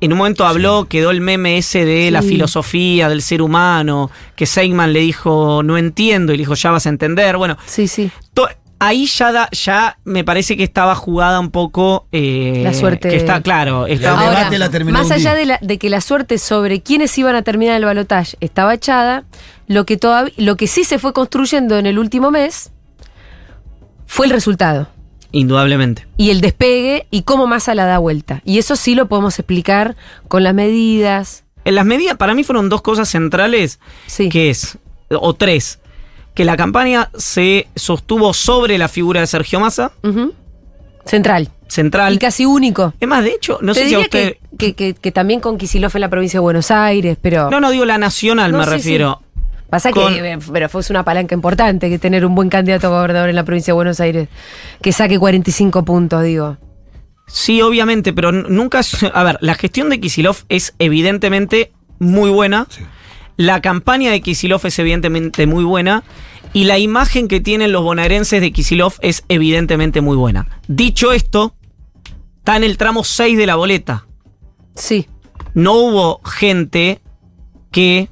[0.00, 4.44] en un momento habló, quedó el meme ese de la filosofía del ser humano, que
[4.46, 7.36] Seigman le dijo, no entiendo, y le dijo, ya vas a entender.
[7.38, 8.10] Bueno, Sí, sí.
[8.78, 12.06] Ahí ya, da- ya me parece que estaba jugada un poco...
[12.12, 13.08] eh, La suerte.
[13.08, 15.88] Que está, claro, El estaba- debate Ahora, la terminó más allá de, la- de que
[15.90, 19.24] la suerte sobre quiénes iban a terminar el balotaje estaba echada,
[19.66, 22.70] lo que, todavía, lo que sí se fue construyendo en el último mes
[24.06, 24.88] fue el resultado.
[25.32, 26.06] indudablemente.
[26.16, 28.40] y el despegue y cómo Massa la da vuelta.
[28.44, 29.96] Y eso sí lo podemos explicar
[30.28, 31.44] con las medidas.
[31.64, 34.28] En las medidas, para mí fueron dos cosas centrales, Sí.
[34.28, 34.78] que es,
[35.10, 35.78] o tres,
[36.36, 39.90] que la campaña se sostuvo sobre la figura de Sergio Massa.
[41.04, 41.48] Central.
[41.68, 42.14] central.
[42.14, 42.92] Y casi único.
[43.00, 44.36] Es más, de hecho, no Te sé si a usted...
[44.56, 47.60] que, que- que- que también con Kicillof en la provincia de Buenos Aires, pero No,
[47.60, 49.22] no digo la nacional, No, me sí, refiero.
[49.70, 52.90] pasa con- que eh, pero fue una palanca importante que tener un buen candidato a
[52.90, 54.28] gobernador en la provincia de Buenos Aires
[54.82, 56.56] que saque 45 puntos, digo.
[57.28, 58.80] Sí, obviamente, pero nunca.
[59.14, 62.66] A ver, la gestión de Kisilov es evidentemente muy buena.
[63.36, 66.02] La campaña de Kisilov es evidentemente muy buena.
[66.52, 70.48] Y la imagen que tienen los bonaerenses de Kisilov es evidentemente muy buena.
[70.68, 71.54] Dicho esto,
[72.38, 74.06] está en el tramo 6 de la boleta.
[74.74, 75.06] Sí.
[75.54, 77.00] No hubo gente
[77.70, 78.08] que.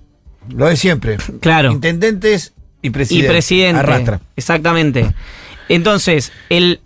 [0.48, 1.16] Lo de siempre.
[1.40, 1.72] Claro.
[1.72, 3.28] Intendentes y Y presidente.
[3.30, 3.80] presidente.
[3.80, 4.20] Arrastra.
[4.36, 5.14] Exactamente.
[5.70, 6.80] Entonces, el,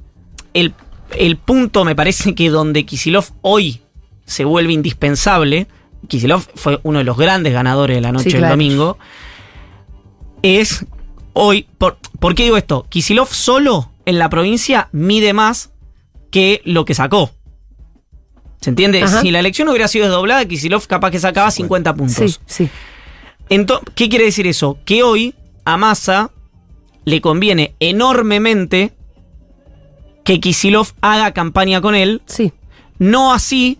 [0.54, 0.74] el,
[1.16, 3.80] el punto me parece que donde Kisilov hoy
[4.26, 5.66] se vuelve indispensable,
[6.06, 8.52] Kisilov fue uno de los grandes ganadores de la noche Sí, del claro.
[8.54, 8.98] domingo,
[10.42, 10.86] es
[11.32, 11.66] hoy.
[11.78, 12.86] Por, ¿Por qué digo esto?
[12.88, 15.70] Kisilov solo en la provincia mide más
[16.30, 17.30] que lo que sacó.
[18.60, 19.02] ¿Se entiende?
[19.02, 19.20] Ajá.
[19.20, 22.40] Si la elección hubiera sido desdoblada, Kisilov capaz que sacaba 50 puntos.
[22.46, 22.70] Sí, sí.
[23.50, 24.78] Ento- ¿Qué quiere decir eso?
[24.84, 25.34] Que hoy
[25.64, 26.30] a Massa
[27.04, 28.92] le conviene enormemente
[30.24, 32.20] que Kisilov haga campaña con él.
[32.26, 32.52] Sí.
[32.98, 33.78] No así,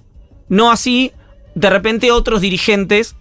[0.49, 1.13] no así,
[1.59, 3.17] de repente otros dirigentes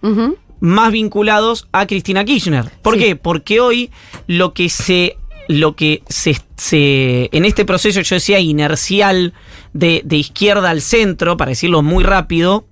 [0.60, 2.70] más vinculados a Cristina Kirchner.
[2.82, 3.00] ¿Por Sí.
[3.00, 3.16] qué?
[3.16, 3.90] Porque hoy
[4.26, 5.16] lo que se.
[5.50, 9.32] Lo que se, se- En este proceso, yo decía, inercial
[9.72, 12.66] de, de izquierda al centro, para decirlo muy rápido,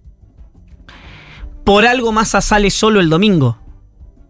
[1.65, 3.59] por algo Massa sale solo el domingo.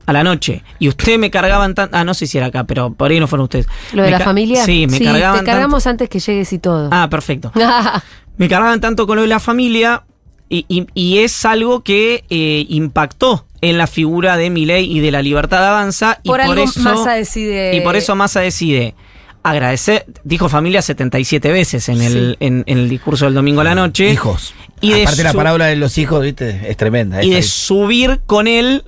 [0.06, 0.62] A la noche.
[0.78, 1.96] Y ustedes me cargaban tanto.
[1.96, 3.66] Ah, no sé si era acá, pero por ahí no fueron ustedes.
[3.92, 4.64] Lo de Me la familia.
[4.64, 6.82] Sí, me cargaban Te cargamos antes que llegues y todo.
[6.88, 7.50] tanto- Ah, perfecto.
[8.38, 10.04] Me cargaban tanto con lo de la familia
[10.48, 15.10] y, y- y es algo que eh, impactó en la figura de Milei y de
[15.10, 16.20] la libertad de avanza.
[16.24, 17.76] por y algo por eso, Massa decide.
[17.76, 18.94] Y por eso Massa decide
[19.42, 23.74] agradecer, dijo familia 77 veces en, el, en, en el discurso del domingo a la
[23.74, 24.10] noche.
[24.10, 24.54] Hijos.
[24.80, 27.22] Y de Aparte la parábola de los hijos, viste, es tremenda.
[27.22, 28.84] Y de subir con él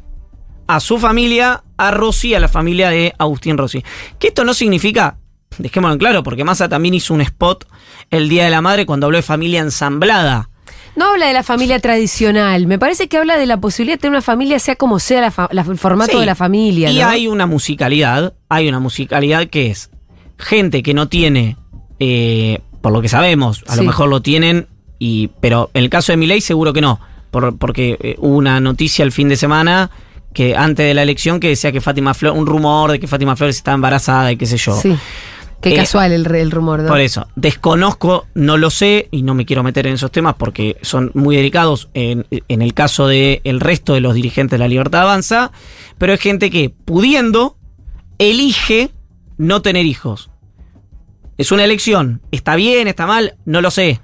[0.67, 3.83] a su familia, a Rossi, a la familia de Agustín Rossi.
[4.19, 5.17] Que esto no significa,
[5.59, 7.67] dejémoslo en claro, porque Massa también hizo un spot
[8.11, 10.51] el Día de la Madre cuando habló de familia ensamblada.
[10.99, 12.67] No habla de la familia tradicional.
[12.67, 15.31] Me parece que habla de la posibilidad de tener una familia, sea como sea la
[15.31, 16.19] fa- la- el formato Sí.
[16.19, 16.91] de la familia.
[16.91, 17.09] Y ¿no?
[17.09, 19.91] hay una musicalidad, hay una musicalidad que es
[20.39, 21.57] gente que no tiene,
[22.01, 24.67] eh, por lo que sabemos, a lo mejor lo tienen,
[24.99, 26.99] y, pero en el caso de Milei seguro que no.
[27.31, 29.91] por- porque eh, hubo una noticia el fin de semana
[30.33, 33.37] que antes de la elección que decía que Fátima Flores, un rumor de que Fátima
[33.37, 34.75] Flores estaba embarazada y qué sé yo.
[34.81, 34.97] Sí.
[35.61, 36.89] Qué Eh, casual el, el rumor, ¿no?
[36.89, 40.77] Por eso, desconozco, no lo sé y no me quiero meter en esos temas porque
[40.83, 44.69] son muy delicados en, en el caso del el resto de los dirigentes de la
[44.69, 45.51] Libertad Avanza,
[45.99, 47.57] pero es gente que, pudiendo,
[48.19, 48.91] elige
[49.37, 50.31] no tener hijos.
[51.39, 54.01] Es una elección, está bien, está mal, no lo sé.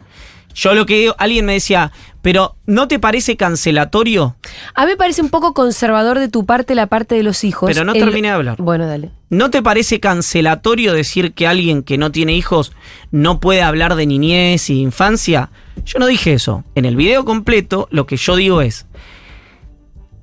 [0.54, 1.90] Yo lo que alguien me decía,
[2.24, 4.34] pero ¿no te parece cancelatorio?
[4.74, 7.68] A mí me parece un poco conservador de tu parte la parte de los hijos.
[7.70, 8.56] Pero no El- terminé de hablar.
[8.58, 9.10] Bueno, dale.
[9.28, 12.72] ¿No te parece cancelatorio decir que alguien que no tiene hijos
[13.10, 15.50] no puede hablar de niñez y infancia?
[15.84, 16.64] Yo no dije eso.
[16.74, 18.86] En el video completo lo que yo digo es,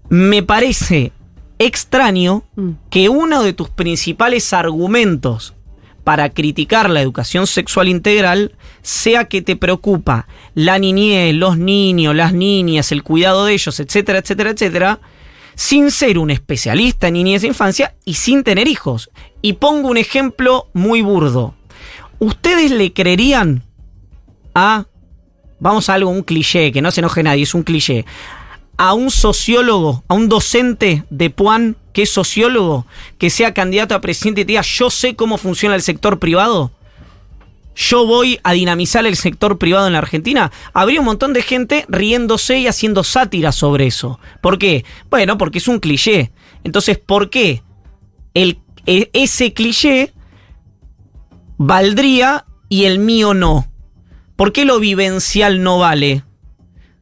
[0.09, 1.11] me parece
[1.59, 2.71] extraño Mm.
[2.89, 5.53] que uno de tus principales argumentos
[6.03, 12.33] para criticar la educación sexual integral sea que te preocupa la niñez, los niños, las
[12.33, 14.99] niñas, el cuidado de ellos, etcétera, etcétera, etcétera,
[15.55, 19.11] sin ser un especialista en niñez e infancia y sin tener hijos.
[19.41, 21.55] Y pongo un ejemplo muy burdo.
[22.19, 23.63] ¿Ustedes le creerían
[24.53, 24.85] a,
[25.59, 28.05] vamos a algo, un cliché, que no se enoje nadie, es un cliché,
[28.81, 32.87] a un sociólogo, a un docente de Puan que es sociólogo,
[33.19, 36.71] que sea candidato a presidente y te diga, yo sé cómo funciona el sector privado?
[37.75, 41.85] yo voy a dinamizar el sector privado en la Argentina, habría un montón de gente
[41.89, 44.19] riéndose y haciendo sátira sobre eso.
[44.41, 44.83] ¿Por qué?
[45.11, 46.31] Bueno, porque es un cliché.
[46.63, 47.61] Entonces, ¿por qué
[48.33, 50.11] el, e- ese cliché
[51.57, 53.71] valdría y el mío no?
[54.35, 56.23] ¿Por qué lo vivencial no vale?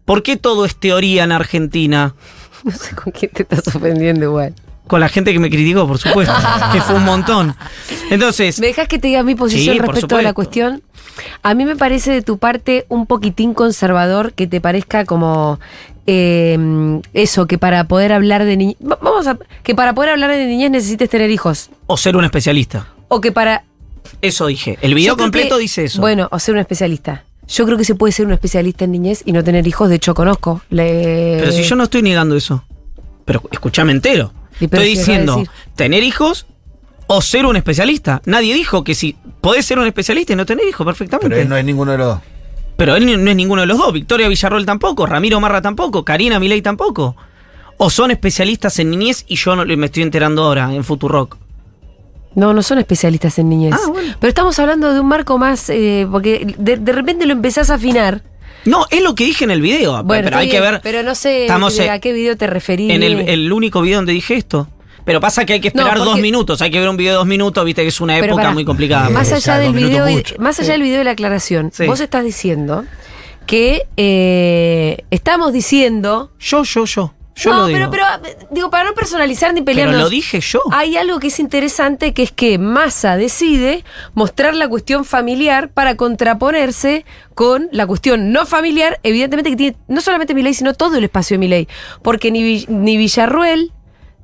[0.10, 2.16] ¿Por qué todo es teoría en Argentina?
[2.64, 4.56] No sé con quién te estás ofendiendo igual.
[4.88, 6.34] Con la gente que me criticó, por supuesto,
[6.74, 7.56] que fue un montón.
[8.10, 10.82] Entonces, ¿Me dejas que te diga mi posición Sí, respecto a la cuestión?
[11.44, 15.60] A mí me parece de tu parte un poquitín conservador que te parezca como
[16.08, 16.58] eh,
[17.14, 18.78] eso, que para poder hablar de niñez.
[18.80, 19.38] Vamos a.
[19.62, 21.70] Que para poder hablar de niñez necesites tener hijos.
[21.86, 22.88] o ser un especialista.
[23.10, 23.64] O que para.
[24.24, 24.80] Eso dije.
[24.82, 26.02] El video completo que- dice eso.
[26.02, 27.26] Bueno, o ser un especialista.
[27.50, 29.90] Yo creo que se puede ser un especialista en niñez y no tener hijos.
[29.90, 30.62] De hecho, conozco.
[30.70, 32.64] Le- Pero si yo no estoy negando eso.
[33.26, 34.32] Pero escúchame entero.
[34.60, 35.44] Y pero Estoy diciendo
[35.76, 36.46] tener hijos
[37.08, 38.22] o ser un especialista.
[38.26, 41.30] Nadie dijo que si podés ser un especialista y no tener hijos perfectamente.
[41.30, 42.20] Pero él no es ninguno de los dos.
[42.78, 43.92] Pero él no es ninguno de los dos.
[43.94, 45.06] Victoria Villarroel tampoco.
[45.06, 46.06] Ramiro Marra tampoco.
[46.06, 47.16] Karina Milei tampoco.
[47.78, 51.38] O son especialistas en niñez y yo no me estoy enterando ahora en Futurock.
[52.36, 53.74] No, no son especialistas en niñez.
[53.74, 54.16] Ah, bueno.
[54.20, 55.70] Pero estamos hablando de un marco más.
[55.70, 58.22] eh, porque de, de repente lo empezás a afinar.
[58.66, 60.04] No, es lo que dije en el video.
[60.04, 60.80] Bueno, pero hay que ver.
[60.84, 62.92] Pero no sé Estamos en- a qué video te referís.
[62.92, 64.68] en el, el único video donde dije esto.
[65.06, 66.62] Pero pasa que hay que No, esperar porque- dos minutos.
[66.62, 67.66] Hay que ver un video de dos minutos.
[67.66, 69.10] Viste que es una época muy complicada.
[69.10, 71.88] Más Eh, allá del video, y- más allá del video de la aclaración, Sí.
[71.88, 72.86] vos estás diciendo
[73.48, 76.32] que eh, estamos diciendo.
[76.40, 77.14] Yo, yo, yo.
[77.40, 77.90] Yo no, lo digo.
[77.92, 80.02] pero, pero digo, para no personalizar ni Pero pelearnos.
[80.02, 80.62] lo dije yo.
[80.72, 85.96] Hay algo que es interesante, que es que Massa decide mostrar la cuestión familiar para
[85.96, 91.04] contraponerse con la cuestión no familiar, evidentemente que tiene no solamente Milei, sino todo el
[91.06, 91.68] espacio de Milei.
[92.02, 93.72] Porque ni, ni Villarruel,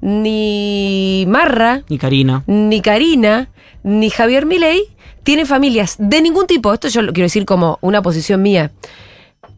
[0.01, 2.43] ni Marra, Ni Karina.
[2.47, 3.49] ni Karina,
[3.83, 4.83] ni Javier Milei
[5.23, 6.73] tienen familias de ningún tipo.
[6.73, 8.71] Esto yo lo quiero decir como una posición mía.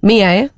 [0.01, 0.51] Mía, ¿eh?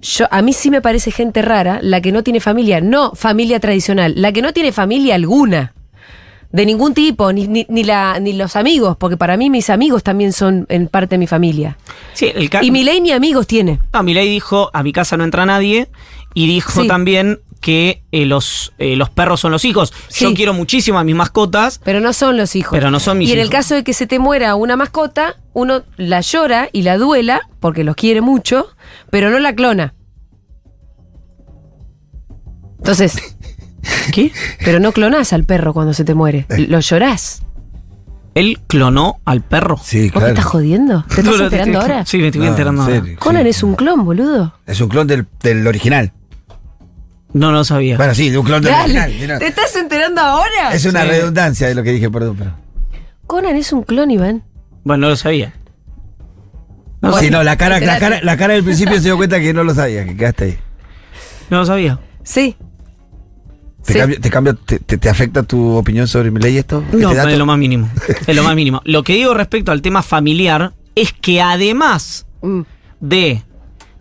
[0.00, 3.58] Yo, a mí sí me parece gente rara la que no tiene familia, no familia
[3.58, 5.74] tradicional, la que no tiene familia alguna.
[6.50, 10.02] De ningún tipo, ni, ni, ni la, ni los amigos, porque para mí mis amigos
[10.02, 11.76] también son en parte de mi familia.
[12.14, 13.80] Sí, el Y Milei ni amigos tiene.
[13.92, 15.88] No, Milei dijo, a mi casa no entra nadie.
[16.34, 16.88] Y dijo Sí.
[16.88, 19.92] también que eh, los, eh, los perros son los hijos.
[20.16, 21.80] Yo quiero muchísimo a mis mascotas.
[21.84, 22.70] Pero no son los hijos.
[22.72, 23.56] Pero no son mis Y en el hijos.
[23.56, 27.82] caso de que se te muera una mascota, uno la llora y la duela, porque
[27.82, 28.68] los quiere mucho,
[29.10, 29.94] pero no la clona.
[32.78, 33.16] Entonces,
[34.12, 34.32] ¿Qué?
[34.64, 36.46] pero no clonás al perro cuando se te muere.
[36.50, 36.66] Eh.
[36.68, 37.42] Lo llorás.
[38.34, 39.80] Él clonó al perro.
[39.82, 40.26] Sí, ¿Vos claro.
[40.26, 41.04] me estás jodiendo?
[41.12, 42.04] ¿Te estás enterando ahora?
[42.06, 43.16] Sí, me estoy No, enterando en ahora.
[43.18, 43.48] Conan Sí.
[43.48, 44.54] es un clon, boludo.
[44.64, 46.12] Es un clon del, del original.
[47.32, 47.96] No, no lo sabía.
[47.96, 49.12] Bueno, sí, de un clon del Dale, original.
[49.20, 49.38] mira.
[49.38, 50.72] ¿te estás enterando ahora?
[50.72, 51.08] Es una Sí.
[51.08, 52.36] redundancia de lo que dije, perdón.
[52.38, 52.54] Pero...
[53.26, 54.42] Conan es un clon, Iván.
[54.84, 55.52] Bueno, no lo sabía.
[57.00, 59.52] No, sí, no, la cara, la, cara, la cara del principio se dio cuenta que
[59.54, 60.58] no lo sabía, que quedaste ahí.
[61.50, 61.98] no lo sabía.
[62.24, 62.56] Sí.
[63.84, 63.98] ¿Te, Sí.
[64.00, 66.82] cambia, te, cambia- te, te- te afecta tu opinión sobre mi ley esto?
[66.92, 67.88] No, ¿Este es lo más mínimo.
[68.26, 68.82] Es lo más mínimo.
[68.84, 72.62] Lo que digo respecto al tema familiar es que además Mm.
[73.00, 73.42] de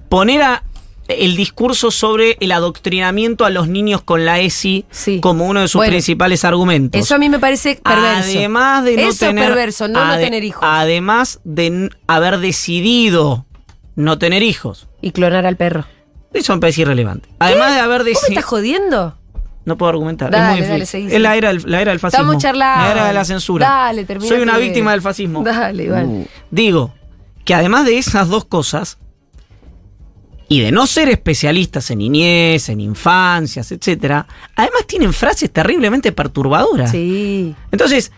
[0.10, 0.64] poner a
[1.08, 5.20] el discurso sobre el adoctrinamiento a los niños con la ESI Sí.
[5.22, 7.00] como uno de sus Bueno, principales argumentos.
[7.02, 8.38] Eso a mí me parece perverso.
[8.38, 9.48] Además de no Eso es tener.
[9.50, 10.64] perverso, no tener hijos.
[10.66, 13.46] Además de haber decidido
[13.96, 14.88] no tener hijos.
[15.02, 15.86] Y clonar al perro.
[16.34, 17.30] Eso me parece irrelevante.
[17.40, 18.40] Además de haber ¿Vos me decidido.
[18.40, 19.18] estás jodiendo?
[19.66, 20.30] No puedo argumentar.
[20.32, 22.24] Dale, es muy dale, Es la era, del, la era del fascismo.
[22.24, 22.86] Estamos charlando.
[22.86, 23.68] La era de la censura.
[23.68, 25.44] Dale, Soy una víctima del fascismo.
[25.44, 26.06] Dale, Iván.
[26.08, 26.26] Uh.
[26.52, 26.94] Digo
[27.44, 28.98] que además de esas dos cosas,
[30.50, 36.92] y de no ser especialistas en niñez, en infancias, etcétera, además tienen frases terriblemente perturbadoras.
[36.92, 37.54] Sí.
[37.72, 38.12] Entonces,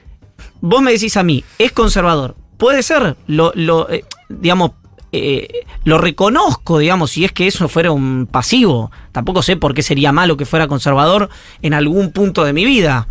[0.62, 2.36] vos me decís a mí, es conservador.
[2.58, 4.72] Puede ser, lo, lo, eh, digamos,
[5.12, 8.92] eh, lo reconozco, digamos, si es que eso fuera un pasivo.
[9.12, 11.30] Tampoco sé por qué sería malo que fuera conservador
[11.62, 13.08] en algún punto de mi vida.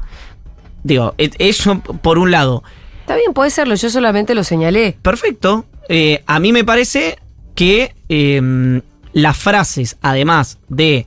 [0.85, 2.63] Digo, e- eso por un lado.
[3.01, 4.97] Está bien, puede serlo, yo solamente lo señalé.
[5.03, 5.65] Perfecto.
[5.89, 7.19] Eh, a mí me parece
[7.55, 8.81] que eh,
[9.23, 11.07] las frases, además de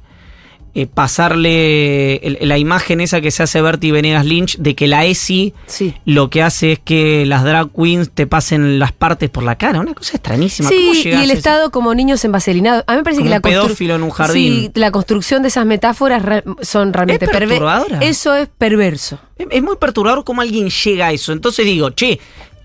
[0.73, 5.03] eh, pasarle el- la imagen esa que se hace Bertie Venegas Lynch de que la
[5.05, 5.93] ESI Sí.
[6.05, 9.81] lo que hace es que las drag queens te pasen las partes por la cara.
[9.81, 10.69] Una cosa extrañísima.
[10.69, 12.85] ¿Cómo Sí, y el Estado como niños envaselinados.
[12.87, 14.53] A mí me parece Como que la pedófilo en un jardín.
[14.53, 16.23] Sí, la construcción de esas metáforas
[16.61, 17.99] son realmente Es perturbadora.
[17.99, 19.19] Eso es perverso.
[19.37, 21.33] Es es muy perturbador cómo alguien llega a eso.
[21.33, 22.17] Entonces digo, che,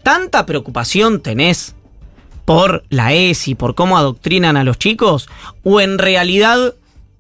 [0.05, 1.75] tanta preocupación tenés
[2.47, 5.29] por la ESI, por cómo adoctrinan a los chicos,
[5.63, 6.73] o en realidad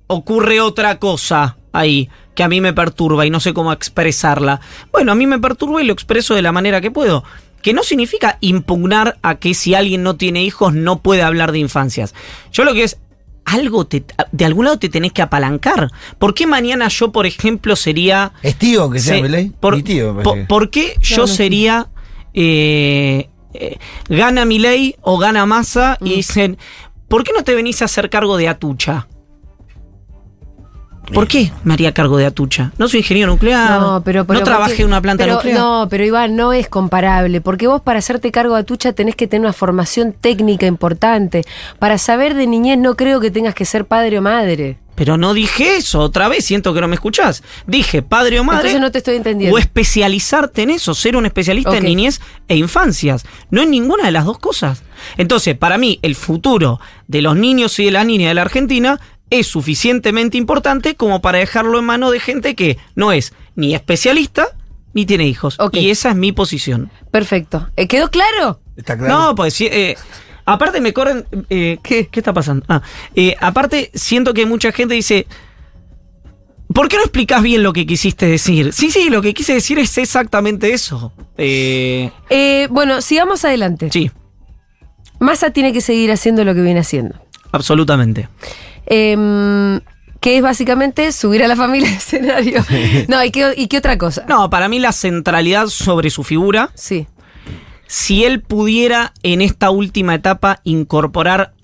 [0.07, 4.61] ocurre otra cosa ahí que a mí me perturba y no sé cómo expresarla.
[4.93, 7.25] Bueno, a mí me perturba y lo expreso de la manera que puedo.
[7.63, 11.59] Que no significa impugnar a que si alguien no tiene hijos no puede hablar de
[11.59, 12.15] infancias.
[12.53, 12.99] Yo lo que es,
[13.47, 15.91] algo te- de algún lado te tenés que apalancar.
[16.19, 19.51] ¿Por qué mañana yo, por ejemplo, sería ¿Es tío que sea Milei?
[19.59, 20.47] por, Mi tío, me por- parece.
[20.49, 21.89] ¿por qué yo No, no, sería
[22.35, 23.29] eh,
[23.61, 26.07] eh, gana Milei o gana Massa Mm.
[26.07, 26.59] y dicen,
[27.09, 29.07] ¿por qué no te venís a hacer cargo de Atucha?
[31.15, 32.73] ¿Por qué me haría cargo de Atucha?
[32.79, 33.81] No soy ingeniero nuclear.
[33.81, 35.57] No, pero, pero no trabajé porque- en una planta pero, nuclear.
[35.57, 39.29] No, pero Iván, no es comparable, porque vos para hacerte cargo de Atucha tenés que
[39.29, 41.45] tener una formación técnica importante.
[41.79, 44.79] Para saber de niñez no creo que tengas que ser padre o madre.
[44.97, 47.43] Pero no dije eso, otra vez siento que no me escuchás.
[47.67, 48.71] Dije padre o madre.
[48.71, 49.55] Entonces no te estoy entendiendo.
[49.55, 53.25] O especializarte en eso, ser un especialista en niñez e infancias.
[53.51, 54.83] No en ninguna de las dos cosas.
[55.17, 59.01] Entonces, para mí, el futuro de los niños y de las niñas de la Argentina
[59.31, 64.49] es suficientemente importante como para dejarlo en mano de gente que no es ni especialista
[64.95, 65.57] ni tiene hijos.
[65.59, 65.77] Ok.
[65.77, 66.91] Y esa es mi posición.
[67.11, 67.69] Perfecto.
[67.77, 68.61] ¿Eh, ¿Quedó claro?
[68.77, 69.13] ¿Está claro?
[69.15, 69.69] No, pues sí.
[69.71, 69.97] eh,
[70.47, 71.27] aparte me corren.
[71.51, 72.65] eh, ¿qué, ¿Qué está pasando?
[72.69, 72.81] Ah,
[73.15, 75.27] eh, aparte, siento que mucha gente dice.
[76.75, 78.73] ¿Por qué no explicas bien lo que quisiste decir?
[78.73, 81.13] Sí, sí, lo que quise decir es exactamente eso.
[81.39, 83.89] Eh, Eh, bueno, sigamos adelante.
[83.93, 84.11] sí,
[85.21, 87.15] Massa tiene que seguir haciendo lo que viene haciendo.
[87.53, 88.29] absolutamente.
[88.85, 89.81] Em,
[90.21, 92.65] que es básicamente subir a la familia al escenario.
[93.09, 94.25] No, ¿y qué, ¿y qué otra cosa?
[94.29, 97.07] No, para mí la centralidad sobre su figura, Sí.
[97.87, 101.55] Si él pudiera en esta última etapa incorporar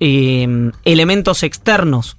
[0.00, 2.16] eh, elementos externos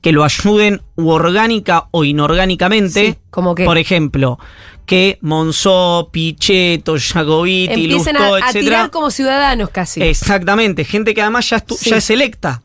[0.00, 3.64] que lo ayuden u orgánica o inorgánicamente, Sí, ¿como qué?
[3.64, 4.38] por ejemplo,
[4.84, 10.02] que Monzó, Pichetto, Jacobiti, Empiecen a, a tirar como ciudadanos casi.
[10.02, 11.88] Exactamente, gente que además ya, Sí.
[11.90, 12.62] ya es electa.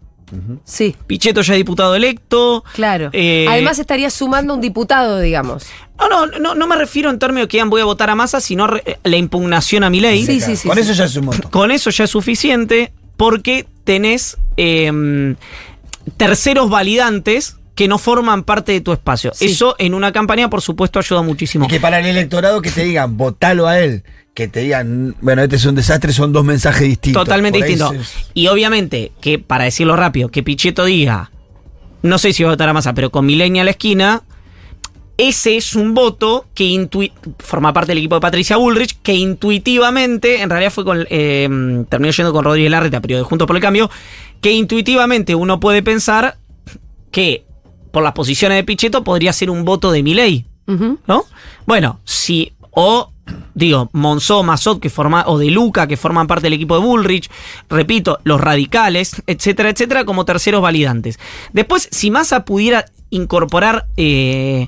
[0.63, 2.63] Sí, Pichetto ya es diputado electo.
[2.74, 3.10] claro.
[3.13, 5.65] Eh, Además estaría sumando un diputado, digamos.
[6.00, 8.39] No, no, no, no me refiero en términos que digan voy a votar a Massa,
[8.39, 10.26] sino re- la impugnación a mi ley.
[10.26, 10.84] Sí, sí, sí, Con sí.
[10.84, 11.52] eso ya es un montón.
[11.52, 15.36] Con eso ya es suficiente porque tenés eh,
[16.18, 19.32] terceros validantes que no forman parte de tu espacio.
[19.34, 19.46] Sí.
[19.46, 21.65] Eso en una campaña, por supuesto, ayuda muchísimo.
[21.65, 25.42] Y que para el electorado que te digan, votalo a él, que te digan, bueno,
[25.42, 27.24] este es un desastre, son dos mensajes distintos.
[27.26, 28.04] Totalmente Por ahí distinto.
[28.04, 31.32] se- Y obviamente, que para decirlo rápido, que Pichetto diga,
[32.04, 34.24] no sé si va a votar a Massa, pero con Milenia a la esquina,
[35.18, 40.42] ese es un voto que intui- forma parte del equipo de Patricia Bullrich, que intuitivamente,
[40.42, 43.62] en realidad fue con, eh, terminó yendo con Rodríguez Larreta, pero de Juntos por el
[43.62, 43.89] Cambio,
[44.39, 46.38] que intuitivamente uno puede pensar
[47.12, 47.44] que
[47.92, 50.46] por las posiciones de Pichetto podría ser un voto de Milei.
[51.08, 51.26] ¿no?
[51.65, 53.12] Bueno, si, o
[53.54, 57.30] digo, Monzó, Mazot, que forma, o De Luca, que forman parte del equipo de Bullrich,
[57.70, 61.20] repito, los radicales, etcétera, etcétera, como terceros validantes.
[61.54, 64.68] Después, si Massa pudiera incorporar, eh,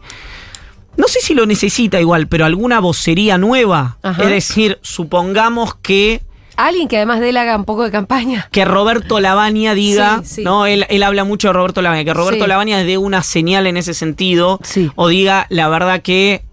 [0.97, 4.23] no sé si lo necesita igual, pero alguna vocería nueva, Ajá.
[4.23, 6.21] es decir, supongamos que
[6.57, 8.47] Alguien que además de él haga un poco de campaña.
[8.51, 10.43] que Roberto Lavagna diga, Sí, sí.
[10.43, 10.65] ¿no?
[10.67, 12.47] Él, él habla mucho de Roberto Lavagna, que Roberto Sí.
[12.49, 14.91] Lavagna dé una señal en ese sentido, Sí.
[14.95, 16.43] o diga la verdad que,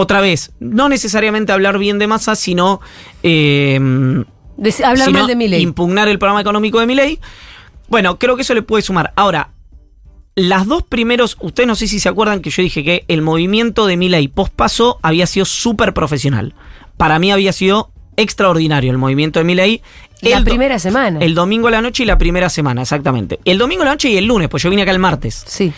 [0.00, 2.80] otra vez, no necesariamente hablar bien de masa, sino,
[3.24, 3.78] eh,
[4.56, 5.60] De- hablar sino mal de mi ley.
[5.60, 7.18] impugnar el programa económico de mi ley.
[7.88, 9.12] Bueno, creo que eso le puede sumar.
[9.16, 9.50] Ahora,
[10.36, 13.86] las dos primeros, ustedes no sé si se acuerdan que yo dije que el movimiento
[13.86, 16.54] de mi ley post-paso había sido súper profesional.
[16.96, 19.80] Para mí había sido extraordinario el movimiento de mi ley
[20.22, 21.18] La primera semana.
[21.20, 23.40] El domingo a la noche y la primera semana, exactamente.
[23.44, 25.44] El domingo a la noche y el lunes, pues yo vine acá el martes.
[25.46, 25.72] Sí.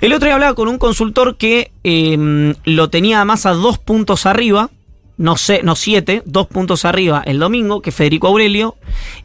[0.00, 4.26] El otro día hablaba con un consultor que eh, lo tenía a Massa dos puntos
[4.26, 4.70] arriba,
[5.16, 8.76] no sé, no siete, dos puntos arriba el domingo, que es Federico Aurelio.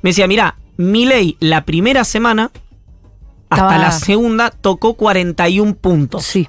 [0.02, 2.50] Me decía, mira, Milei la primera semana,
[3.50, 6.24] hasta Estaba- la segunda, tocó 41 puntos.
[6.24, 6.48] Sí.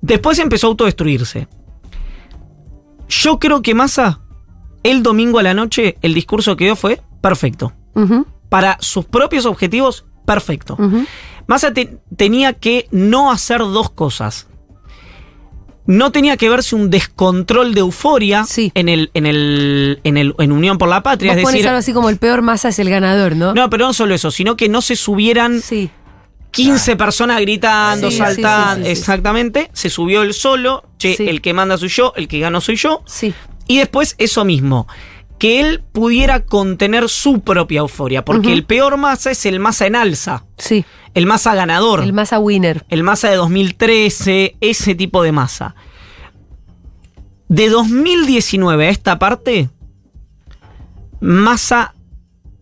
[0.00, 1.48] Después empezó a autodestruirse.
[3.08, 4.20] Yo creo que Massa,
[4.84, 7.72] el domingo a la noche, el discurso que dio fue perfecto.
[8.48, 10.76] Para sus propios objetivos, perfecto.
[11.46, 14.46] Massa te- tenía que no hacer dos cosas.
[15.86, 18.72] No tenía que verse un descontrol de euforia Sí.
[18.74, 21.32] en el, en el, en el, en Unión por la Patria.
[21.32, 23.54] Vos es pones decir, algo así como el peor masa es el ganador, ¿no?
[23.54, 25.88] no, pero no solo eso, sino que no se subieran Sí.
[26.50, 28.76] 15 personas gritando, Sí, saltando.
[28.76, 29.00] sí, sí, sí, sí.
[29.00, 29.70] Exactamente.
[29.74, 30.84] Se subió el solo.
[30.98, 31.28] Che, Sí.
[31.28, 33.02] el que manda soy yo, el que gano soy yo.
[33.06, 33.32] Sí.
[33.68, 34.88] Y después eso mismo.
[35.38, 38.24] Que él pudiera contener su propia euforia.
[38.24, 40.44] Porque el peor masa es el masa en alza.
[40.56, 40.84] Sí.
[41.16, 42.02] El masa ganador.
[42.02, 42.84] El masa winner.
[42.90, 45.74] el masa de 2013, ese tipo de masa.
[47.48, 49.70] De 2019 a esta parte,
[51.20, 51.94] Massa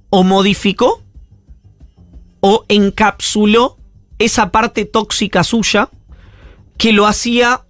[0.09, 1.03] o modificó
[2.39, 3.77] o encapsuló
[4.21, 5.89] esa parte tóxica suya
[6.79, 7.64] que lo hacía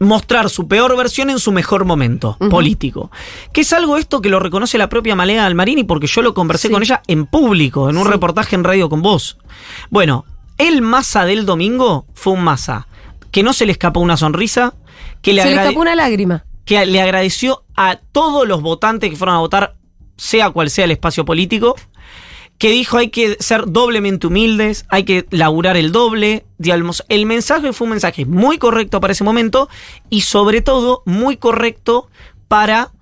[0.00, 3.10] mostrar su peor versión en su mejor momento político.
[3.52, 6.68] Que es algo esto que lo reconoce la propia Malena Almarini porque yo lo conversé
[6.68, 6.72] Sí.
[6.74, 8.10] con ella en público, en un Sí.
[8.10, 9.38] reportaje en radio con vos.
[9.90, 10.24] Bueno,
[10.58, 12.88] el masa del domingo fue un masa
[13.30, 14.74] que no se le escapó una sonrisa,
[15.22, 16.44] que le, Se le escapó una lágrima.
[16.64, 19.76] que le agradeció a todos los votantes que fueron a votar,
[20.16, 21.76] sea cual sea el espacio político,
[22.60, 26.44] que dijo hay que ser doblemente humildes, hay que laburar el doble.
[26.58, 29.70] Digamos, el mensaje fue un mensaje muy correcto para ese momento
[30.10, 32.10] y sobre todo muy correcto
[32.48, 32.92] para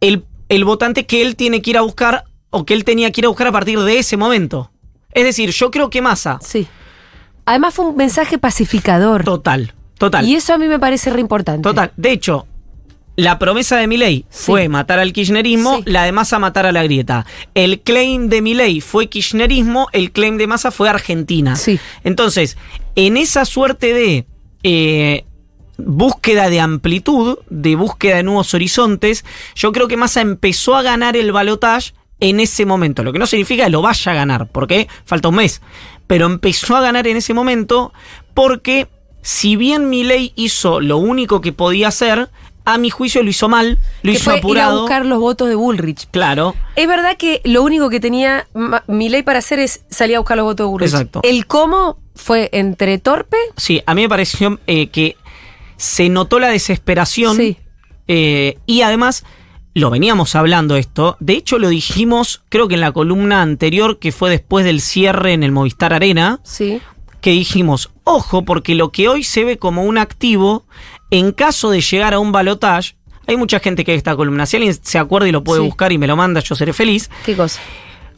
[0.00, 3.20] el, el votante que él tiene que ir a buscar o que él tenía que
[3.20, 4.70] ir a buscar a partir de ese momento.
[5.12, 6.66] Es decir, yo creo que Massa, Sí.
[7.44, 9.24] Además fue un mensaje pacificador.
[9.24, 10.26] total, total.
[10.26, 11.60] Y eso a mí me parece re importante.
[11.60, 11.92] Total.
[11.98, 12.46] De hecho,
[13.16, 14.44] la promesa de Milei Sí.
[14.46, 15.82] fue matar al kirchnerismo, Sí.
[15.86, 17.26] la de Massa matar a la grieta.
[17.54, 21.56] El claim de Milei fue kirchnerismo, el claim de Massa fue Argentina.
[21.56, 21.78] Sí.
[22.02, 22.56] Entonces,
[22.96, 24.26] en esa suerte de
[24.64, 25.24] eh,
[25.76, 31.16] búsqueda de amplitud, de búsqueda de nuevos horizontes, yo creo que Massa empezó a ganar
[31.16, 33.02] el balotage en ese momento.
[33.02, 35.60] Lo que no significa que lo vaya a ganar, porque falta un mes.
[36.06, 37.92] Pero empezó a ganar en ese momento
[38.34, 38.88] porque
[39.22, 42.30] si bien Milei hizo lo único que podía hacer,
[42.64, 44.80] a mi juicio lo hizo mal, lo que hizo fue ir a apurado.
[44.80, 46.08] buscar los votos de Bullrich.
[46.10, 46.54] Claro.
[46.76, 48.46] Es verdad que lo único que tenía
[48.86, 50.90] mi ley para hacer es salir a buscar los votos de Bullrich.
[50.90, 51.20] Exacto.
[51.24, 53.36] El cómo fue entre torpe.
[53.56, 55.16] Sí, a mí me pareció eh, que
[55.76, 57.36] se notó la desesperación.
[57.36, 57.56] Sí.
[58.08, 59.24] eh, y además,
[59.74, 61.16] lo veníamos hablando esto.
[61.20, 65.32] De hecho, lo dijimos, creo que en la columna anterior, que fue después del cierre
[65.32, 66.80] en el Movistar Arena, Sí.
[67.20, 70.64] que dijimos, ojo, porque lo que hoy se ve como un activo,
[71.18, 72.96] en caso de llegar a un balotage,
[73.26, 74.46] hay mucha gente que ve esta columna.
[74.46, 75.66] Si alguien se acuerda y lo puede Sí.
[75.66, 77.08] buscar y me lo manda, yo seré feliz.
[77.24, 77.60] ¿Qué cosa?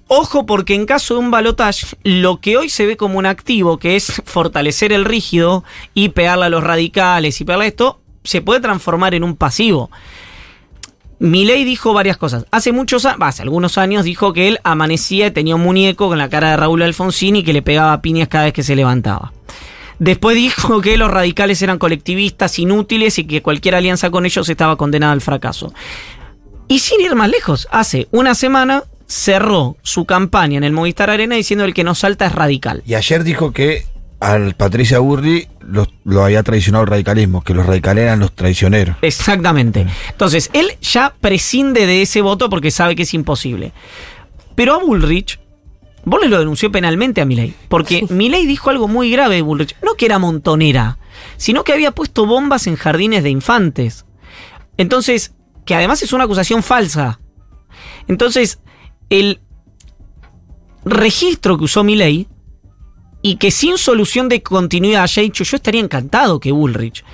[0.08, 3.78] Ojo porque en caso de un balotage, lo que hoy se ve como un activo,
[3.78, 5.62] que es fortalecer el rígido
[5.94, 9.90] y pegarle a los radicales y pegarle a esto, se puede transformar en un pasivo.
[11.18, 12.46] Milei dijo varias cosas.
[12.50, 16.18] Hace muchos años, hace algunos años dijo que él amanecía y tenía un muñeco con
[16.18, 19.32] la cara de Raúl Alfonsín y que le pegaba piñas cada vez que se levantaba.
[19.98, 24.76] Después dijo que los radicales eran colectivistas inútiles y que cualquier alianza con ellos estaba
[24.76, 25.72] condenada al fracaso.
[26.68, 31.36] Y sin ir más lejos, hace una semana cerró su campaña en el Movistar Arena
[31.36, 32.82] diciendo el que no salta es radical.
[32.86, 33.84] Y ayer dijo que
[34.18, 38.96] al Patricia Burri los- lo había traicionado el radicalismo, que los radicales eran los traicioneros.
[39.02, 39.86] Exactamente.
[40.10, 43.72] Entonces, él ya prescinde de ese voto porque sabe que es imposible.
[44.54, 45.38] Pero a Bullrich,
[46.06, 47.54] Bullrich lo denunció penalmente a Milei.
[47.68, 49.76] Porque Milei dijo algo muy grave de Bullrich.
[49.82, 50.98] No que era montonera,
[51.36, 54.06] sino que había puesto bombas en jardines de infantes.
[54.78, 55.34] Entonces,
[55.66, 57.20] que además es una acusación falsa.
[58.08, 58.60] Entonces,
[59.10, 59.40] el
[60.84, 62.28] registro que usó Milei
[63.20, 67.04] y que sin solución de continuidad haya dicho yo estaría encantado que Bullrich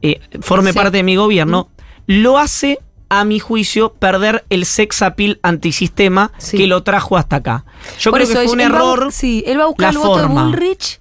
[0.00, 0.76] eh, forme Sí.
[0.76, 1.68] parte de mi gobierno,
[2.06, 2.78] lo hace,
[3.10, 6.56] a mi juicio, perder el sex appeal antisistema Sí.
[6.58, 7.64] que lo trajo hasta acá.
[7.98, 9.12] Yo Por creo eso que fue un va error.
[9.12, 11.00] sí, él va a buscar el voto de Bullrich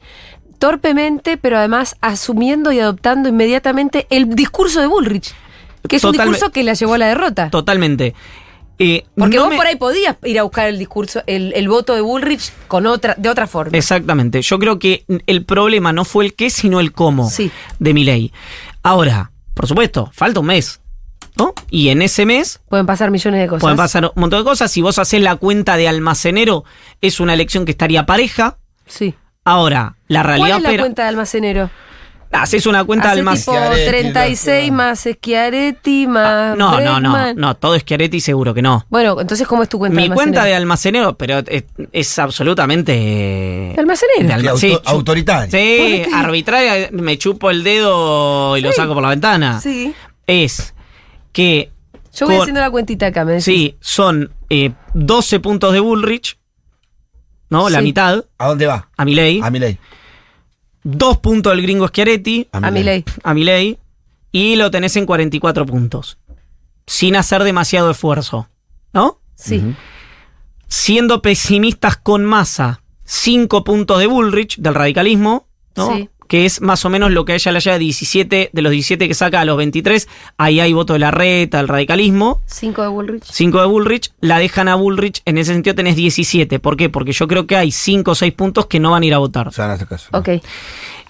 [0.60, 5.34] torpemente, pero además asumiendo y adoptando inmediatamente el discurso de Bullrich.
[5.88, 7.50] Que es un discurso que la llevó a la derrota.
[7.50, 8.14] Totalmente.
[8.80, 11.68] Eh, Porque no vos me- por ahí podías ir a buscar el discurso, el, el
[11.68, 13.76] voto de Bullrich con otra, de otra forma.
[13.78, 14.42] Exactamente.
[14.42, 17.50] Yo creo que el problema no fue el qué, sino el cómo Sí.
[17.80, 18.32] de mi ley.
[18.84, 20.80] Ahora, por supuesto, falta un mes.
[21.38, 21.54] ¿No?
[21.70, 23.62] Y en ese mes Pueden pasar millones de cosas.
[23.62, 24.72] pueden pasar un montón de cosas.
[24.72, 26.64] Si vos haces la cuenta de almacenero,
[27.02, 28.58] es una elección que estaría pareja.
[28.86, 29.14] Sí.
[29.46, 31.70] Ahora, la ¿Cuál realidad es la opera- cuenta de almacenero?
[32.30, 33.74] Haces una cuenta de Hace tipo almacenero.
[33.74, 37.38] Schiaretti, 36 no, más Schiaretti más No, no, no, Bregman.
[37.38, 38.86] no, todo es Chiaretti seguro que no.
[38.90, 41.18] Bueno, entonces ¿cómo es tu cuenta Mi de cuenta de almacenero?
[41.18, 41.64] pero es,
[41.94, 42.92] es absolutamente.
[42.92, 44.28] ¿De almacenero?
[44.28, 45.52] de alma- Auto- sí, chu- autoritario.
[45.58, 49.62] Sí, arbitraria, me chupo el dedo y lo saco por la ventana.
[49.62, 49.94] Sí.
[50.26, 50.74] Es
[51.38, 51.72] que.
[52.16, 53.46] Yo voy con- haciendo la cuentita acá, me decís.
[53.46, 56.40] Sí, son eh, 12 puntos de Bullrich,
[57.50, 57.70] ¿no?
[57.70, 58.90] La mitad, ¿A dónde va?
[58.98, 59.40] a Milei.
[59.44, 59.78] A mi ley.
[60.84, 63.04] Dos puntos del gringo Schiaretti, A mi ley.
[63.24, 63.78] a Milei.
[64.32, 66.18] Y lo tenés en 44 puntos.
[66.88, 68.50] Sin hacer demasiado esfuerzo,
[68.94, 69.20] ¿no?
[69.36, 69.76] Sí.
[70.68, 75.96] siendo pesimistas con masa, 5 puntos de Bullrich, del radicalismo, ¿no?
[75.96, 76.10] Sí.
[76.28, 79.08] Que es más o menos lo que a ella le haya 17, de los 17
[79.08, 80.08] que saca a los 23,
[80.38, 82.42] ahí hay voto de la reta, el radicalismo.
[82.48, 83.24] 5 de Woolrich.
[83.24, 86.60] 5 de Bullrich, la dejan a Bullrich, en ese sentido tenés 17.
[86.60, 86.90] ¿Por qué?
[86.90, 89.20] Porque yo creo que hay 5 o 6 puntos que no van a ir a
[89.20, 89.48] votar.
[89.48, 90.10] O sea, en este caso.
[90.12, 90.30] Ok.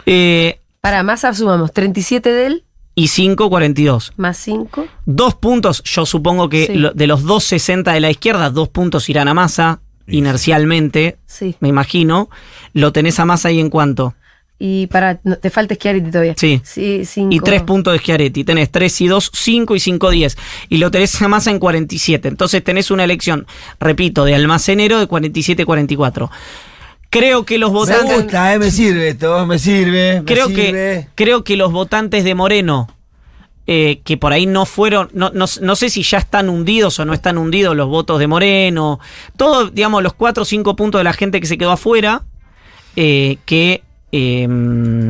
[0.05, 2.63] Eh, Para más sumamos 37 de él
[2.95, 4.13] y 5, 42.
[4.17, 4.87] más 5.
[5.05, 6.73] Dos puntos, yo supongo que Sí.
[6.75, 11.55] lo- de los 260 de la izquierda, dos puntos irán a masa, inercialmente, Sí.
[11.59, 12.29] me imagino.
[12.73, 14.15] Lo tenés a masa ahí en cuánto.
[14.59, 16.33] Y para, no, te falta Schiaretti todavía.
[16.35, 16.61] Sí.
[16.63, 17.29] Sí, 5.
[17.31, 18.43] Y tres puntos de Schiaretti.
[18.43, 20.37] Tenés 3 y 2, 5 y 5, 10.
[20.69, 22.27] Y lo tenés a masa en 47.
[22.27, 23.45] Entonces tenés una elección,
[23.79, 26.29] repito, de almacenero de 47-44.
[27.09, 28.15] Creo que los Me votantes.
[28.23, 30.21] gusta, eh, me sirve esto, me sirve.
[30.21, 31.07] me creo que, sirve.
[31.15, 32.89] creo que los votantes de Moreno,
[33.65, 37.05] eh, que por ahí no fueron, no, no, no sé si ya están hundidos o
[37.05, 38.99] no están hundidos los votos de Moreno,
[39.37, 42.23] todos, digamos, los 4 o 5 puntos de la gente que se quedó afuera,
[42.95, 43.83] eh, que...
[44.11, 44.47] eh,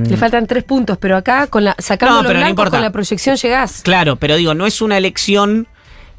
[0.07, 3.35] Le faltan 3 puntos, pero acá, con la, sacando No, los no con la proyección
[3.35, 3.81] llegás.
[3.83, 5.67] Claro, pero digo, no es una elección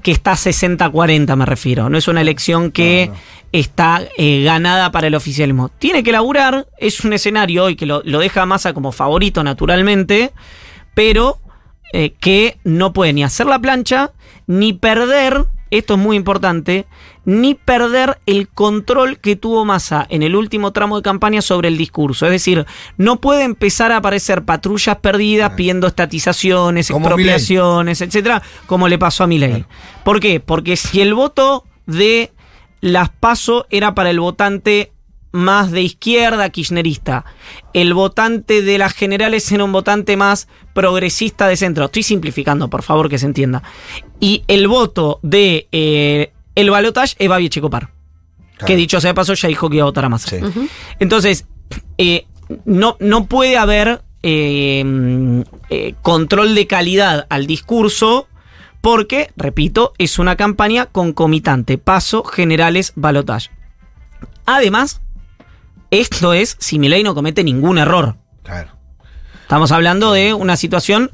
[0.03, 1.89] que está 60-40, me refiero.
[1.91, 3.21] No es una elección que No, no.
[3.53, 5.71] está eh, ganada para el oficialismo.
[5.71, 9.43] Tiene que laburar, es un escenario hoy que lo, lo deja a Massa como favorito
[9.43, 10.33] naturalmente,
[10.95, 11.41] pero
[11.93, 14.13] eh, que no puede ni hacer la plancha,
[14.47, 16.87] ni perder, esto es muy importante,
[17.29, 21.77] ni perder el control que tuvo Massa en el último tramo de campaña sobre el
[21.77, 22.25] discurso.
[22.25, 22.65] Es decir,
[22.97, 29.25] no puede empezar a aparecer patrullas perdidas pidiendo estatizaciones, Como expropiaciones, etcétera, como le pasó
[29.25, 29.67] a Milei.
[30.07, 30.41] ¿Por qué?
[30.41, 32.33] Porque si el voto de
[32.81, 34.93] las PASO era para el votante
[35.31, 37.27] más de izquierda, kirchnerista.
[37.75, 41.85] El votante de las generales era un votante más progresista de centro.
[41.85, 43.63] Estoy simplificando, por favor, que se entienda.
[44.19, 47.91] Y el voto de eh, el balotage es Babi Checopar.
[48.57, 48.67] Claro.
[48.67, 50.31] Que dicho sea de paso, ya dijo que iba a votar a Massa.
[50.31, 50.41] Sí.
[50.99, 51.47] Entonces,
[51.97, 52.27] eh,
[52.65, 55.41] no, no puede haber eh, mm,
[55.71, 58.27] eh, control de calidad al discurso
[58.81, 61.79] porque, repito, es una campaña concomitante.
[61.79, 63.51] Paso, generales, balotage.
[64.47, 65.01] Además,
[65.91, 68.17] esto es si Milei no comete ningún error.
[68.43, 68.73] Claro.
[69.43, 71.11] Estamos hablando de una situación...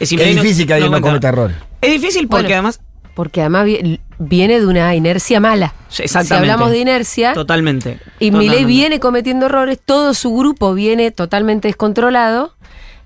[0.00, 1.56] eh, si Es no- difícil que alguien no cometa- cometa errores.
[1.80, 2.54] Es difícil porque Bueno.
[2.56, 2.80] además...
[3.14, 5.74] Porque además vi- viene de una inercia mala.
[5.90, 6.28] Exactamente.
[6.28, 7.98] Si hablamos de inercia, Totalmente.
[8.18, 12.54] y Milei viene cometiendo errores, todo su grupo viene totalmente descontrolado,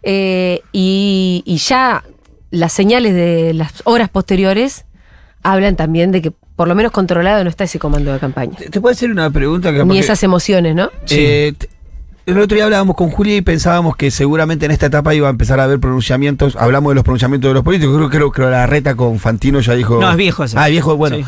[0.03, 2.05] eh, y, y ya
[2.51, 4.85] las señales de las horas posteriores
[5.43, 8.57] hablan también de que por lo menos controlado no está ese comando de campaña.
[8.71, 9.73] ¿Te, puedo hacer una pregunta?
[9.73, 10.91] Que Ni esas emociones, ¿no?
[11.11, 11.53] Eh,
[12.27, 15.31] el otro día hablábamos con Julia y pensábamos que seguramente en esta etapa iba a
[15.31, 16.57] empezar a haber pronunciamientos.
[16.57, 17.97] Hablamos de los pronunciamientos de los políticos.
[17.97, 20.01] Creo, creo que la reta con Fantino ya dijo.
[20.01, 20.59] No, es viejo ese.
[20.59, 21.17] Ah, viejo, bueno.
[21.17, 21.25] Sí.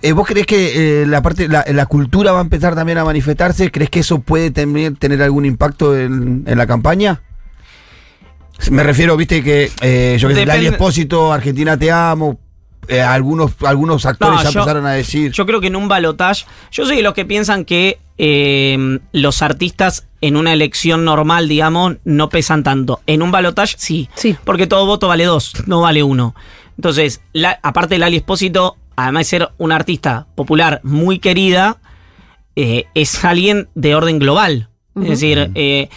[0.00, 3.04] Eh, ¿Vos crees que eh, la parte, la, la cultura va a empezar también a
[3.04, 3.70] manifestarse?
[3.72, 7.20] ¿Crees que eso puede también tener algún impacto en, en la campaña?
[8.70, 12.38] Me refiero, viste que eh, yo que sé, Lali Espósito, Argentina te amo,
[12.88, 15.32] eh, algunos, algunos actores No, ya yo- empezaron a decir.
[15.32, 19.42] Yo creo que en un balotage, yo soy de los que piensan que eh, los
[19.42, 23.00] artistas en una elección normal, digamos, no pesan tanto.
[23.06, 24.36] En un balotage sí, Sí.
[24.44, 26.34] porque todo voto vale dos, no vale uno.
[26.76, 31.78] Entonces, la- aparte de Lali Espósito, además de ser una artista popular muy querida,
[32.56, 34.68] eh, es alguien de orden global.
[35.00, 35.88] Es decir, eh,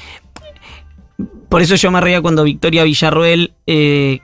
[1.51, 4.21] por eso yo me reía cuando Victoria Villarroel eh,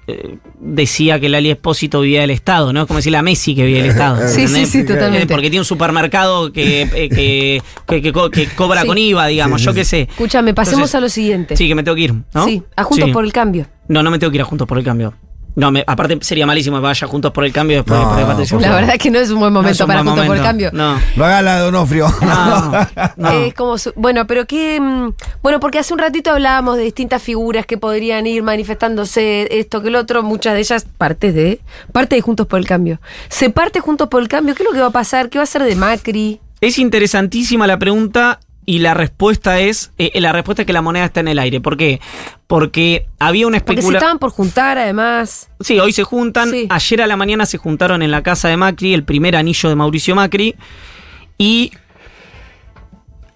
[0.62, 2.82] decía que Lali Espósito vivía del Estado, ¿no?
[2.82, 4.18] Es como decirle a Messi que vive del Estado.
[4.30, 4.70] Sí, sí, ¿entendés?
[4.70, 5.24] sí, totalmente.
[5.26, 8.88] Eh, Porque tiene un supermercado que, eh, que, que- que co- que cobra Sí.
[8.88, 10.02] con IVA, digamos, Sí, yo qué sé.
[10.10, 11.58] Escúchame, pasemos Entonces- a lo siguiente.
[11.58, 12.46] Sí, que me tengo que ir, ¿no?
[12.46, 13.14] Sí, a Juntos Sí.
[13.14, 13.68] por el Cambio.
[13.90, 15.14] No, no me tengo que ir a Juntos por el Cambio.
[15.58, 18.56] No, me- aparte sería malísimo que vaya juntos por el cambio después No, de Patricia
[18.58, 20.28] por La verdad que no es un buen No es momento un para buen juntos
[20.28, 20.70] por el cambio.
[20.72, 21.00] No.
[21.16, 22.08] No haga la de Donofrio.
[22.22, 22.72] No,
[23.18, 23.30] no.
[23.32, 27.24] Es como su- bueno, pero que mm, bueno, porque hace un ratito hablábamos de distintas
[27.24, 31.60] figuras que podrían ir manifestándose esto que el otro, muchas de ellas partes de
[31.92, 33.02] parte de Juntos por el Cambio.
[33.30, 35.30] Se parte Juntos por el Cambio, ¿qué es lo que va a pasar?
[35.30, 36.40] ¿Qué va a ser de Macri?
[36.62, 38.40] Es interesantísima la pregunta
[38.70, 41.62] y la respuesta es eh, la respuesta es que la moneda está en el aire.
[41.62, 42.02] ¿Por qué?
[42.48, 43.96] Porque había una Porque se especulación.
[43.96, 45.50] estaban por juntar además.
[45.62, 46.52] Sí, hoy se juntan.
[46.52, 46.68] Sí.
[46.70, 49.76] Ayer a la mañana se juntaron en la casa de Macri, el primer anillo de
[49.76, 50.56] Mauricio Macri.
[51.38, 51.72] Y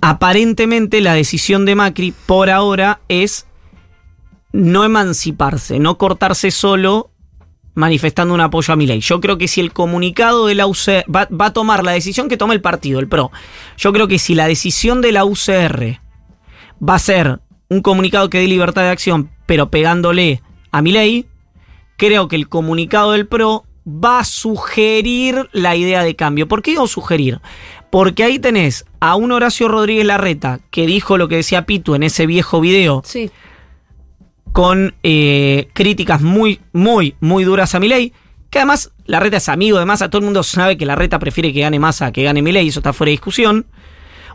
[0.01, 3.45] aparentemente la decisión de Macri por ahora es
[4.51, 7.10] no emanciparse, no cortarse solo
[7.81, 8.99] manifestando un apoyo a Milei.
[8.99, 12.37] Yo creo que si el comunicado de la UCR va, a tomar la decisión que
[12.37, 13.31] tome el partido, el PRO.
[13.75, 15.99] Yo creo que si la decisión de la UCR
[16.87, 21.25] va a ser un comunicado que dé libertad de acción, pero pegándole a Milei,
[21.97, 26.47] creo que el comunicado del PRO va a sugerir la idea de cambio.
[26.47, 27.41] ¿Por qué digo sugerir?
[27.89, 32.03] Porque ahí tenés a un Horacio Rodríguez Larreta que dijo lo que decía Pitu en
[32.03, 33.31] ese viejo video Sí.
[34.51, 38.13] Con eh, críticas muy, muy, muy duras a Milei.
[38.49, 41.61] Que además Larreta es amigo de Massa, todo el mundo sabe que Larreta prefiere que
[41.61, 43.65] gane Massa que gane Milei, eso está fuera de discusión.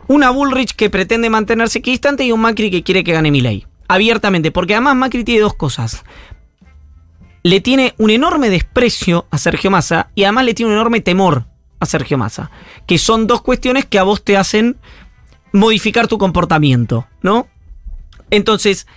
[0.07, 3.67] Una Bullrich que pretende mantenerse equidistante y un Macri que quiere que gane Milei.
[3.87, 6.03] Abiertamente, porque además Macri tiene dos cosas.
[7.43, 11.45] Le tiene un enorme desprecio a Sergio Massa y además le tiene un enorme temor
[11.79, 12.49] a Sergio Massa.
[12.87, 14.77] Que son dos cuestiones que a vos te hacen
[15.51, 17.47] modificar tu comportamiento, ¿no?
[18.29, 18.87] Entonces,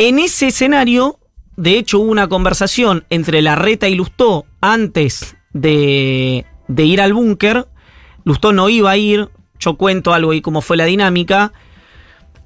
[0.00, 1.18] en ese escenario,
[1.56, 7.68] de hecho, hubo una conversación entre Larreta y Lustó antes de, de ir al búnker.
[8.24, 9.28] Lustó no iba a ir.
[9.58, 11.52] Yo cuento algo y cómo fue la dinámica.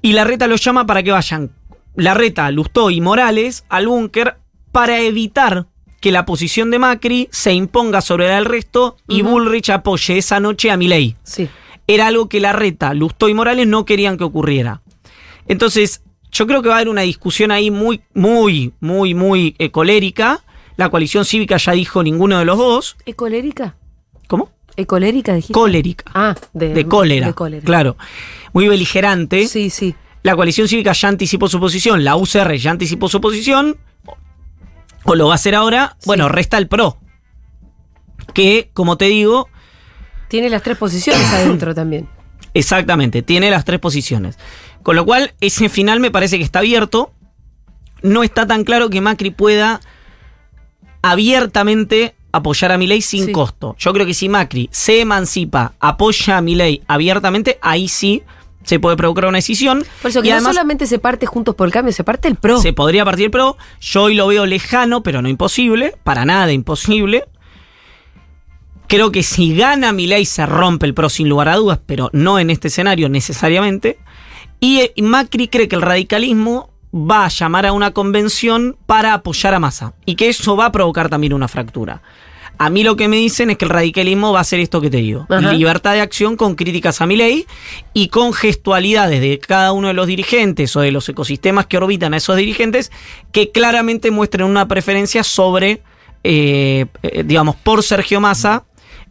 [0.01, 1.51] Y Larreta los llama para que vayan
[1.95, 4.35] Larreta, Lustó y Morales al búnker
[4.73, 5.67] para evitar
[6.01, 9.21] que la posición de Macri se imponga sobre del resto y.
[9.21, 11.47] Bullrich apoye esa noche a Milei Sí.
[11.87, 14.81] era algo que Larreta, Lustó y Morales no querían que ocurriera.
[15.47, 16.01] Entonces,
[16.35, 20.43] yo creo que va a haber una discusión ahí muy, muy, muy, muy eh, colérica.
[20.75, 22.97] La coalición cívica ya dijo ninguno de los dos.
[23.05, 23.77] ¿Ecolérica?
[24.27, 24.51] ¿Cómo?
[24.75, 25.53] ¿Ecolérica dijiste?
[25.53, 26.03] Colérica.
[26.13, 27.27] Ah, de, de cólera.
[27.27, 27.63] De cólera.
[27.63, 27.95] Claro.
[28.51, 29.47] Muy beligerante.
[29.47, 29.95] Sí, sí.
[30.23, 32.03] La coalición cívica ya anticipó su posición.
[32.03, 33.77] La UCR ya anticipó su posición.
[35.05, 35.95] O lo va a hacer ahora.
[35.99, 36.07] Sí.
[36.07, 36.97] Bueno, resta el PRO.
[38.33, 39.47] Que, como te digo,
[40.27, 42.09] Tiene las tres posiciones adentro también.
[42.53, 44.37] Exactamente, tiene las tres posiciones.
[44.85, 47.11] Con lo cual, ese final me parece que está abierto.
[48.03, 49.81] No está tan claro que Macri pueda
[51.01, 53.31] abiertamente apoyar a Milei sin Sí.
[53.31, 53.75] costo.
[53.79, 58.21] Yo creo que si Macri se emancipa, apoya a Milei abiertamente, ahí sí
[58.63, 59.83] se puede provocar una decisión.
[60.03, 62.27] Por eso que y no además solamente se parte Juntos por el Cambio, se parte
[62.27, 62.61] el PRO.
[62.61, 63.57] se podría partir el PRO.
[63.81, 65.95] Yo hoy lo veo lejano, pero no imposible.
[66.03, 67.25] Para nada imposible.
[68.87, 72.37] Creo que si gana Milei se rompe el PRO sin lugar a dudas, pero no
[72.37, 73.97] en este escenario necesariamente.
[74.59, 79.53] Y eh, Macri cree que el radicalismo va a llamar a una convención para apoyar
[79.53, 79.93] a Massa.
[80.05, 82.01] Y que eso va a provocar también una fractura.
[82.57, 84.89] A mí lo que me dicen es que el radicalismo va a hacer esto que
[84.89, 85.25] te digo.
[85.29, 85.51] Ajá.
[85.51, 87.45] Libertad de acción con críticas a Milei
[87.93, 92.13] y con gestualidades de cada uno de los dirigentes o de los ecosistemas que orbitan
[92.13, 92.91] a esos dirigentes
[93.33, 95.81] que claramente muestren una preferencia sobre,
[96.23, 98.63] eh, eh, digamos, por Sergio Massa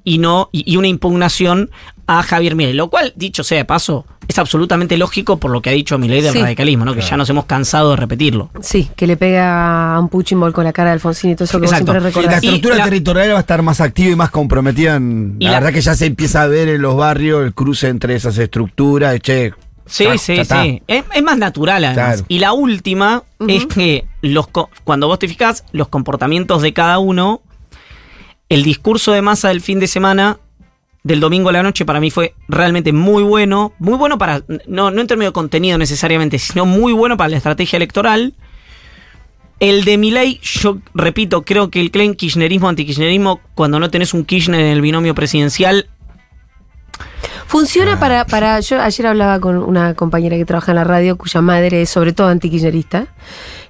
[0.04, 1.70] y no y, y una impugnación
[2.06, 2.74] a Javier Milei.
[2.74, 6.20] Lo cual, dicho sea de paso, es absolutamente lógico por lo que ha dicho Milei
[6.22, 6.40] del Sí.
[6.40, 6.94] radicalismo, ¿no?
[6.94, 8.50] Que ya nos hemos cansado de repetirlo.
[8.60, 11.58] Sí, que le pega a un Puchimbol con la cara de Alfonsín y todo eso
[11.58, 11.92] que vos Exacto.
[11.92, 12.42] siempre Sí, la recordás.
[12.42, 14.96] Y estructura la- territorial va a estar más activa y más comprometida.
[14.96, 17.54] en- Y la, la- verdad que ya se empieza a ver en los barrios el
[17.54, 19.18] cruce entre esas estructuras.
[19.20, 19.52] Che,
[19.86, 20.82] Sí, ya- sí, ya sí.
[20.86, 22.06] Es, es más natural además.
[22.16, 22.24] Claro.
[22.28, 26.98] Y la última es que los co- cuando vos te fijas los comportamientos de cada
[26.98, 27.42] uno,
[28.48, 30.38] el discurso de masa del fin de semana,
[31.04, 33.74] del domingo a la noche, para mí fue realmente muy bueno.
[33.78, 37.36] Muy bueno para, no, no en términos de contenido necesariamente, sino muy bueno para la
[37.36, 38.34] estrategia electoral.
[39.60, 44.24] El de Milei, yo repito, creo que el claim kirchnerismo, antikirchnerismo, cuando no tenés un
[44.24, 45.88] Kirchner en el binomio presidencial,
[47.46, 48.58] Funciona para, para.
[48.60, 52.12] Yo ayer hablaba con una compañera que trabaja en la radio, cuya madre es sobre
[52.12, 53.06] todo antikirchnerista.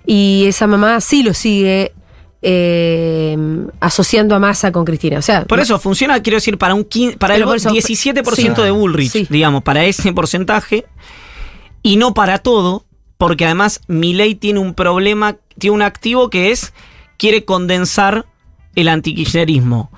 [0.07, 1.93] Y esa mamá sí lo sigue
[2.47, 3.37] eh,
[3.81, 5.19] asociando a Massa con Cristina.
[5.19, 7.71] O sea, Por eso funciona, quiero decir, para un quin- para Pero el por eso-
[7.71, 8.71] 17% de.
[8.71, 9.27] Bullrich, Sí.
[9.31, 10.85] digamos, para ese porcentaje,
[11.83, 12.85] y no para todo,
[13.19, 16.73] porque además Milei tiene un problema, tiene un activo que es,
[17.17, 18.27] quiere condensar
[18.75, 19.91] el antikirchnerismo.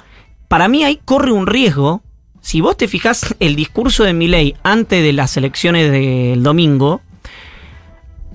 [0.48, 2.02] Para mí ahí corre un riesgo,
[2.40, 7.00] si vos te fijas el discurso de Milei antes de las elecciones del domingo,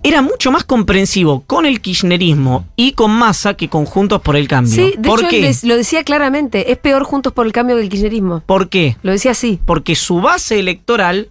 [0.03, 4.47] era mucho más comprensivo con el kirchnerismo y con Massa que con Juntos por el
[4.47, 4.73] Cambio.
[4.73, 5.37] Sí, de ¿Por hecho qué?
[5.37, 8.41] él des- lo decía claramente, es peor Juntos por el Cambio que el kirchnerismo.
[8.45, 8.97] ¿Por qué?
[9.03, 9.59] Lo decía así.
[9.65, 11.29] Porque su base electoral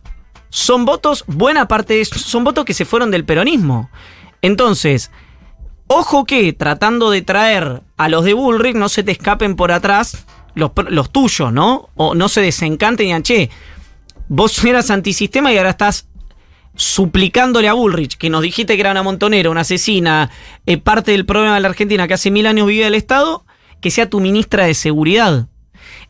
[0.50, 3.90] son votos, buena parte de son votos que se fueron del peronismo.
[4.42, 5.10] Entonces,
[5.86, 10.26] ojo que tratando de traer a los de Bullrich no se te escapen por atrás
[10.54, 11.88] los, los tuyos, ¿no?
[11.96, 13.50] O no se desencanten y digan, che,
[14.28, 16.06] vos eras antisistema y ahora estás
[16.80, 20.30] suplicándole a Bullrich, que nos dijiste que era una montonera, una asesina,
[20.64, 23.44] eh, parte del problema de la Argentina que hace mil años vive el Estado,
[23.82, 25.48] que sea tu ministra de Seguridad.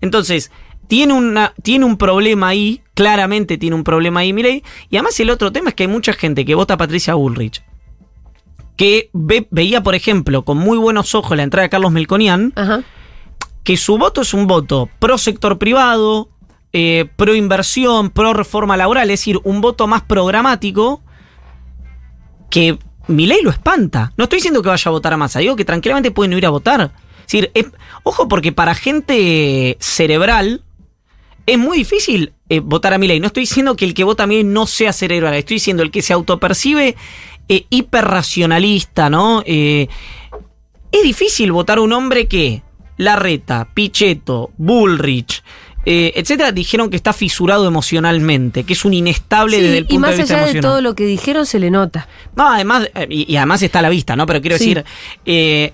[0.00, 0.52] Entonces,
[0.86, 5.30] tiene, una, tiene un problema ahí, claramente tiene un problema ahí Milei, y además el
[5.30, 7.62] otro tema es que hay mucha gente que vota a Patricia Bullrich,
[8.76, 12.82] que ve- veía, por ejemplo, con muy buenos ojos la entrada de Carlos Melconian, Ajá.
[13.64, 16.28] que su voto es un voto pro sector privado,
[16.72, 21.02] eh, pro inversión, pro reforma laboral, es decir, un voto más programático
[22.50, 24.12] que mi ley lo espanta.
[24.16, 26.50] No estoy diciendo que vaya a votar a Massa, digo que tranquilamente pueden ir a
[26.50, 26.92] votar.
[27.20, 27.52] Es decir,
[28.02, 30.62] ojo porque para gente cerebral
[31.46, 33.20] es muy difícil eh, votar a mi ley.
[33.20, 35.82] No estoy diciendo que el que vota a mi ley no sea cerebral, estoy diciendo
[35.82, 36.96] el que se autopercibe
[37.48, 39.42] eh, hiperracionalista, ¿no?
[39.46, 39.88] Eh,
[40.92, 42.62] es difícil votar a un hombre que
[42.96, 45.42] Larreta, Pichetto, Bullrich,
[45.86, 49.86] eh, etcétera, dijeron que está fisurado emocionalmente, que es un inestable Sí, desde el y
[49.88, 50.70] punto más de vista allá de emocional.
[50.72, 52.06] todo lo que dijeron, se le nota.
[52.36, 54.26] No, además, eh, y, y además está a la vista, ¿no?
[54.26, 54.64] Pero quiero Sí.
[54.74, 54.84] decir,
[55.26, 55.72] eh,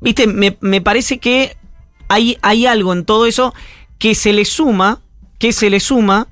[0.00, 1.56] viste, me, me parece que
[2.08, 3.54] hay, hay algo en todo eso
[3.98, 5.00] que se le suma,
[5.38, 6.28] que se le suma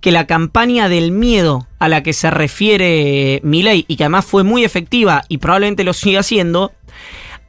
[0.00, 4.42] que la campaña del miedo a la que se refiere Milei y que además fue
[4.44, 6.72] muy efectiva y probablemente lo siga haciendo,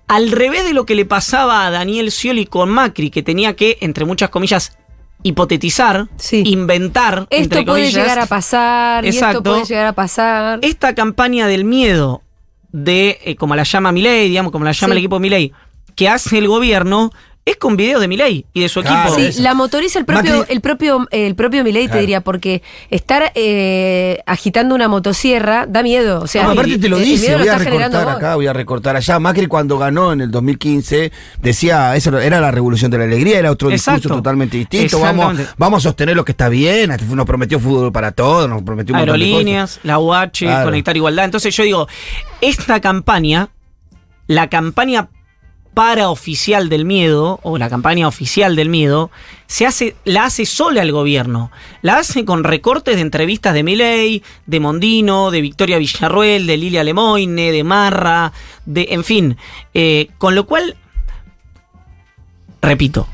[0.08, 3.78] al revés de lo que le pasaba a Daniel Scioli con Macri, que tenía que,
[3.82, 4.78] entre muchas comillas,
[5.24, 6.44] hipotetizar, Sí.
[6.46, 9.38] inventar, Esto entre puede comillas, llegar a pasar, y Exacto.
[9.40, 10.60] esto puede llegar a pasar.
[10.62, 12.22] esta campaña del miedo
[12.72, 14.98] de, eh, como la llama Milei, digamos, como la llama Sí.
[14.98, 15.52] el equipo Milei,
[15.96, 17.12] que hace el gobierno,
[17.48, 19.16] es con videos de Milei y de su Claro, equipo.
[19.20, 19.44] Sí, eso.
[19.44, 24.20] la motoriza el propio, Macri- el propio, el propio Milei, te diría, porque estar eh,
[24.26, 26.22] agitando una motosierra da miedo.
[26.22, 28.16] O sea, No, aparte te lo dice, voy a recortar vos.
[28.16, 29.20] acá, voy a recortar allá.
[29.20, 33.52] Macri cuando ganó en el 2015 decía, eso era la revolución de la alegría, era
[33.52, 34.16] otro discurso Exacto.
[34.16, 35.00] totalmente distinto.
[35.00, 38.64] Vamos, vamos a sostener lo que está bien, hasta nos prometió fútbol para todos, nos
[38.64, 40.66] prometió un de Aerolíneas, la UH, Claro.
[40.66, 41.26] Conectar Igualdad.
[41.26, 41.88] Entonces yo digo,
[42.42, 43.50] esta campaña,
[44.26, 45.10] la campaña
[45.76, 49.12] paraoficial del miedo, o la campaña oficial del miedo,
[49.46, 51.52] se hace, la hace sola el gobierno.
[51.84, 56.84] La hace con recortes de entrevistas de Milei, de Mondino, de Victoria Villarruel, de Lilia
[56.84, 58.32] Lemoine, de Marra,
[58.66, 59.38] de, en fin.
[59.74, 60.78] eh, con lo cual,
[62.62, 63.08] repito,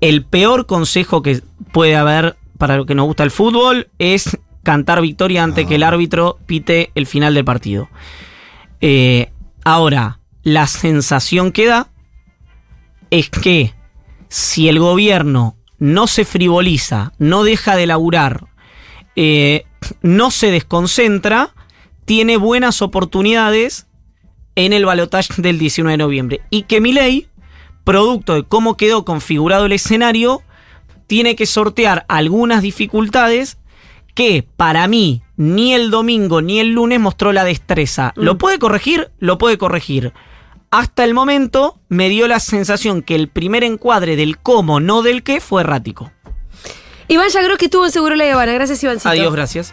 [0.00, 1.42] el peor consejo que
[1.72, 5.82] puede haber para lo que nos gusta el fútbol es cantar victoria antes que el
[5.82, 7.88] árbitro pite el final del partido.
[8.80, 9.32] Eh,
[9.64, 11.88] ahora, la sensación que da
[13.10, 13.74] es que
[14.28, 18.46] si el gobierno no se frivoliza, no deja de laburar,
[19.16, 19.64] eh,
[20.02, 21.54] no se desconcentra,
[22.04, 23.86] tiene buenas oportunidades
[24.54, 26.40] en el balotaje del 19 de noviembre.
[26.50, 27.28] Y que Milei,
[27.84, 30.42] producto de cómo quedó configurado el escenario,
[31.06, 33.57] tiene que sortear algunas dificultades
[34.18, 38.12] que para mí ni el domingo ni el lunes mostró la destreza.
[38.16, 39.12] ¿Lo puede corregir?
[39.20, 40.12] Lo puede corregir.
[40.72, 45.22] Hasta el momento me dio la sensación que el primer encuadre del cómo, no del
[45.22, 46.10] qué, fue errático.
[47.06, 48.54] Iván Yagro que estuvo en Seguro La Habana.
[48.54, 49.08] Gracias, Ivancito.
[49.08, 49.72] Adiós, gracias.